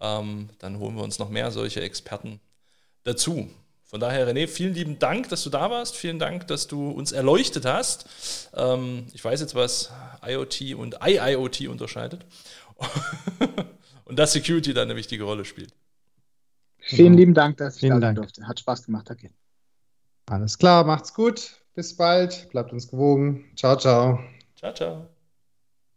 Ähm, 0.00 0.50
dann 0.58 0.78
holen 0.78 0.96
wir 0.96 1.04
uns 1.04 1.18
noch 1.18 1.30
mehr 1.30 1.50
solche 1.50 1.80
Experten 1.80 2.40
dazu. 3.04 3.48
Von 3.84 4.00
daher, 4.00 4.28
René, 4.28 4.46
vielen 4.46 4.74
lieben 4.74 4.98
Dank, 4.98 5.30
dass 5.30 5.42
du 5.44 5.50
da 5.50 5.70
warst. 5.70 5.96
Vielen 5.96 6.18
Dank, 6.18 6.46
dass 6.48 6.66
du 6.66 6.90
uns 6.90 7.12
erleuchtet 7.12 7.64
hast. 7.64 8.50
Ähm, 8.54 9.06
ich 9.14 9.24
weiß 9.24 9.40
jetzt, 9.40 9.54
was 9.54 9.90
IoT 10.22 10.74
und 10.74 10.98
IIoT 11.02 11.68
unterscheidet. 11.68 12.26
und 14.04 14.18
dass 14.18 14.32
Security 14.32 14.74
da 14.74 14.82
eine 14.82 14.96
wichtige 14.96 15.24
Rolle 15.24 15.44
spielt. 15.44 15.72
Vielen 16.80 17.14
lieben 17.14 17.32
Dank, 17.32 17.56
dass 17.56 17.76
ich 17.76 17.80
vielen 17.80 18.00
da 18.00 18.08
sein 18.08 18.16
durfte. 18.16 18.46
Hat 18.46 18.60
Spaß 18.60 18.84
gemacht. 18.84 19.08
Danke. 19.08 19.30
Alles 20.30 20.58
klar, 20.58 20.84
macht's 20.84 21.14
gut. 21.14 21.56
Bis 21.74 21.96
bald. 21.96 22.48
Bleibt 22.50 22.72
uns 22.72 22.88
gewogen. 22.88 23.50
Ciao, 23.56 23.76
ciao. 23.76 24.18
Ciao, 24.56 24.72
ciao. 24.74 25.17